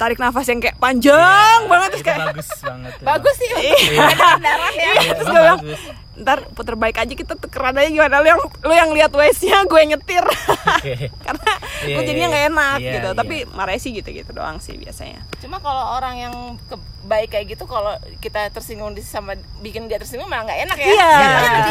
tarik 0.00 0.16
nafas 0.16 0.46
yang 0.46 0.58
kayak 0.58 0.76
panjang 0.76 1.60
banget 1.68 1.88
terus 1.92 2.02
kayak 2.02 2.20
bagus 2.26 2.48
banget. 2.58 2.92
tuh. 2.94 3.04
Bagus 3.04 3.34
sih. 3.36 3.50
Iya. 3.52 4.06
Darah 4.40 4.72
ya. 4.72 4.92
Iya, 4.96 5.10
terus 5.12 5.26
emang 5.26 5.30
gue 5.30 5.42
bilang 5.42 5.60
bagus. 5.62 5.82
ntar 6.12 6.44
puter 6.50 6.74
balik 6.74 6.96
aja 6.98 7.08
kita 7.10 7.32
tukeran 7.34 7.72
aja 7.74 7.88
gimana 7.88 8.20
lu 8.20 8.28
yang 8.28 8.40
lu 8.60 8.74
yang 8.74 8.90
lihat 8.90 9.08
waste 9.10 9.40
nya 9.42 9.64
gue 9.64 9.78
yang 9.78 9.90
nyetir 9.90 10.20
Oke. 10.20 11.08
karena 11.24 11.50
Iya, 11.80 11.96
gue 11.96 12.02
jadinya 12.02 12.20
iya, 12.20 12.28
nggak 12.28 12.44
enak 12.50 12.76
iya, 12.76 12.92
gitu 12.92 13.08
iya. 13.08 13.16
tapi 13.16 13.36
marahnya 13.48 13.80
sih 13.80 13.90
gitu 13.90 14.08
gitu 14.10 14.30
doang 14.30 14.60
sih 14.60 14.76
biasanya 14.76 15.24
Cuma 15.40 15.56
kalau 15.58 15.96
orang 15.96 16.14
yang 16.18 16.34
ke- 16.60 16.76
baik 17.02 17.32
kayak 17.32 17.46
gitu 17.48 17.64
kalau 17.64 17.96
kita 18.20 18.52
tersinggung 18.52 18.92
di 18.92 19.00
sama 19.00 19.32
bikin 19.58 19.88
dia 19.88 19.96
tersinggung 19.96 20.28
malah 20.28 20.44
nggak 20.44 20.60
enak 20.62 20.76
ya. 20.76 20.86
Iya, 20.86 21.10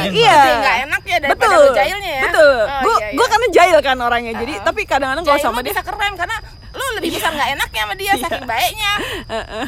jadi, 0.01 0.17
iya. 0.17 0.37
nggak 0.57 0.77
enak 0.83 1.01
ya 1.03 1.17
daripada 1.19 1.45
betul 1.45 1.65
jahilnya 1.71 2.09
ya. 2.11 2.23
betul 2.25 2.57
Oh, 2.59 2.81
gue 2.81 2.95
iya, 2.95 3.05
iya. 3.05 3.13
gue 3.13 3.27
karena 3.29 3.47
jahil 3.53 3.79
kan 3.79 3.97
orangnya 3.99 4.33
jadi 4.35 4.53
Uh-uh. 4.55 4.65
tapi 4.65 4.81
kadang-kadang 4.83 5.25
kalau 5.25 5.39
sama 5.39 5.59
dia 5.61 5.71
bisa 5.71 5.85
keren 5.85 6.13
karena 6.15 6.37
lu 6.79 6.85
lebih 6.95 7.11
bisa 7.11 7.27
nggak 7.27 7.59
enaknya 7.59 7.81
sama 7.83 7.95
dia 7.99 8.13
saking 8.15 8.47
baiknya. 8.47 8.93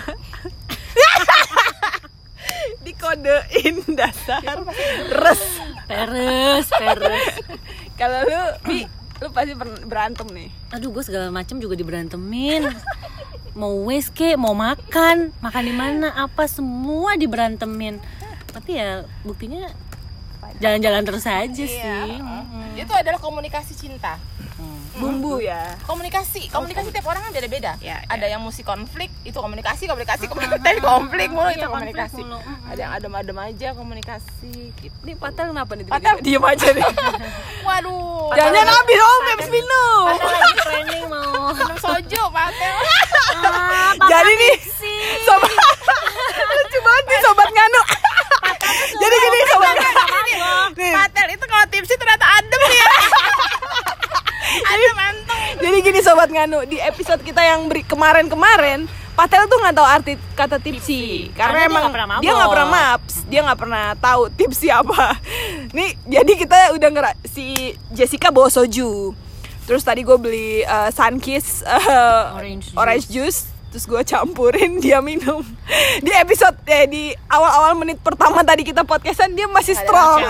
dikodein 2.86 3.76
dasar 3.94 4.42
res. 5.12 5.44
Peres, 5.88 6.68
peres. 6.72 7.26
Kalau 8.00 8.20
lu 8.24 8.42
Bi, 8.64 8.88
lu 9.20 9.28
pasti 9.30 9.54
ber- 9.54 9.86
berantem 9.86 10.28
nih. 10.32 10.50
Aduh 10.72 10.90
gue 10.90 11.04
segala 11.04 11.28
macam 11.30 11.60
juga 11.60 11.76
diberantemin. 11.76 12.72
Mau 13.52 13.84
waste 13.84 14.16
ke, 14.16 14.30
mau 14.40 14.56
makan. 14.56 15.36
Makan 15.44 15.64
di 15.68 15.76
mana, 15.76 16.16
apa 16.16 16.48
semua 16.48 17.20
diberantemin. 17.20 18.00
Tapi 18.52 18.80
ya 18.80 19.04
buktinya 19.28 19.68
jalan-jalan 20.64 21.04
terus 21.04 21.28
aja 21.28 21.52
sih. 21.52 21.68
Iya. 21.76 22.24
Mm-mm. 22.24 22.80
Itu 22.80 22.94
adalah 22.96 23.20
komunikasi 23.20 23.76
cinta 23.76 24.16
bumbu 24.98 25.40
ya? 25.40 25.76
Komunikasi. 25.88 26.52
Oh, 26.52 26.62
komunikasi 26.62 26.92
tiap 26.92 27.08
orang 27.08 27.22
kan 27.24 27.32
beda 27.32 27.48
beda 27.48 27.72
ya, 27.80 28.04
ya, 28.04 28.12
ada 28.12 28.26
yang 28.28 28.44
musik 28.44 28.68
konflik 28.68 29.08
itu 29.24 29.38
komunikasi 29.40 29.88
komunikasi 29.88 30.28
komunikasi. 30.32 30.62
Dari 30.64 30.80
konflik 30.84 31.30
mulu 31.32 31.48
iya, 31.52 31.64
itu 31.64 31.68
komunikasi. 31.68 32.22
ada 32.72 32.80
yang 32.80 32.92
adem 32.92 33.14
adem 33.16 33.38
aja 33.40 33.68
komunikasi 33.76 34.54
gitu. 34.80 34.96
Ini 35.08 35.16
patel 35.16 35.56
kenapa 35.56 35.72
nih 35.80 35.86
patel 35.88 36.16
diem 36.20 36.44
aja 36.44 36.68
nih. 36.76 36.84
Waduh. 37.68 38.36
Jangan 38.36 38.64
nabi 38.64 38.96
om 38.96 39.24
habis 39.32 39.48
oh, 39.48 39.54
minum 39.54 40.04
lagi 40.16 40.54
training 40.64 41.04
mau. 41.08 41.52
Minum 41.56 41.78
soju 41.80 42.22
ah, 42.22 42.30
patel. 42.38 42.78
Jadi 44.08 44.32
nih 44.36 44.56
sobat 45.24 45.52
lucu 46.52 46.80
banget 46.84 47.06
nih 47.08 47.20
sobat 47.24 47.50
nganu 47.52 47.82
jadi 49.02 49.16
gini 49.16 49.40
sobat 49.50 49.76
nganu 49.76 49.94
Patel 50.72 51.28
itu 51.36 51.46
kalau 51.46 51.66
tipsi 51.70 51.94
ternyata 52.00 52.26
adem 52.26 52.62
ya 52.72 52.90
sobat 56.12 56.28
nganu 56.28 56.68
di 56.68 56.76
episode 56.76 57.24
kita 57.24 57.40
yang 57.40 57.72
beri 57.72 57.88
kemarin-kemarin 57.88 58.84
Patel 59.12 59.44
tuh 59.52 59.60
nggak 59.60 59.76
tahu 59.76 59.88
arti 59.88 60.14
kata 60.34 60.58
tipsi. 60.58 61.30
Karena 61.36 61.68
karena, 61.68 61.84
dia 61.92 62.00
emang 62.00 62.22
dia 62.24 62.32
nggak 62.32 62.52
pernah 62.52 62.70
maps 62.72 63.14
dia 63.28 63.40
nggak 63.44 63.60
pernah 63.60 63.86
tahu 64.00 64.22
tipsi 64.32 64.68
apa. 64.72 65.20
Nih 65.78 66.00
jadi 66.08 66.32
kita 66.40 66.58
udah 66.80 66.90
ngera 66.90 67.12
si 67.28 67.76
Jessica 67.92 68.32
bawa 68.32 68.48
soju. 68.48 69.12
Terus 69.68 69.84
tadi 69.84 70.08
gue 70.08 70.16
beli 70.16 70.64
uh, 70.64 70.90
Sunkiss 70.96 71.62
uh, 71.68 72.34
Orange 72.40 72.72
orange 72.74 73.06
juice 73.12 73.52
terus 73.72 73.88
gue 73.88 74.04
campurin 74.04 74.80
dia 74.84 75.04
minum. 75.04 75.44
Di 76.00 76.12
episode 76.16 76.56
eh 76.72 76.88
di 76.88 77.12
awal-awal 77.28 77.76
menit 77.84 78.00
pertama 78.00 78.48
tadi 78.48 78.64
kita 78.64 78.88
podcastan 78.88 79.36
dia 79.36 79.48
masih 79.52 79.76
strong. 79.76 80.24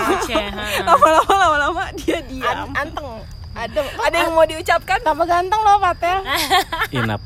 lama-lama 0.90 1.34
lama-lama 1.38 1.82
dia 2.02 2.18
An- 2.18 2.26
diam 2.28 2.58
anteng 2.74 3.06
ada 3.52 3.80
ada 3.84 4.16
yang 4.16 4.32
mau 4.32 4.48
diucapkan? 4.48 4.98
Tambah 5.04 5.28
ganteng 5.28 5.60
loh 5.60 5.76
Patel 5.78 6.18
Inap. 6.98 7.20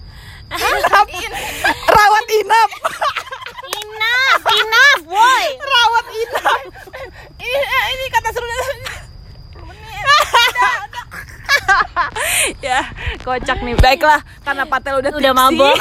rawat 1.91 2.27
inap. 2.31 2.71
Enough 3.67 4.43
enough 4.47 5.03
boy 5.11 5.47
rawat 5.59 6.07
inap. 6.07 6.61
Ini 7.35 7.59
eh, 7.59 7.85
ini 7.95 8.05
kata 8.15 8.31
seru. 8.31 8.47
Ya 12.63 12.81
kocak 13.27 13.59
nih. 13.63 13.75
Baiklah 13.79 14.23
karena 14.47 14.65
Patel 14.71 15.03
udah 15.03 15.11
udah 15.19 15.33
mabok. 15.35 15.75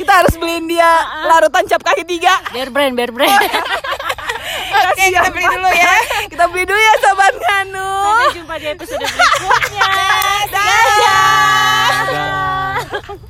Kita 0.00 0.12
harus 0.24 0.34
beliin 0.36 0.68
dia 0.68 0.88
larutan 1.28 1.64
cap 1.68 1.80
kaki 1.80 2.04
tiga. 2.04 2.40
Bear 2.52 2.68
brand 2.72 2.96
bear 2.96 3.12
brand 3.12 3.40
oke 4.70 5.04
kita 5.10 5.28
beli 5.34 5.46
dulu 5.50 5.70
ya. 5.74 5.94
Kita 6.30 6.44
beli 6.50 6.64
dulu 6.66 6.80
ya 6.80 6.94
sobat 7.02 7.34
nganu. 7.34 7.90
Sampai 7.90 8.36
jumpa 8.38 8.54
di 8.58 8.66
episode 8.70 9.02
berikutnya. 9.02 9.90
Dadah. 10.50 11.94
Dah. 12.10 13.28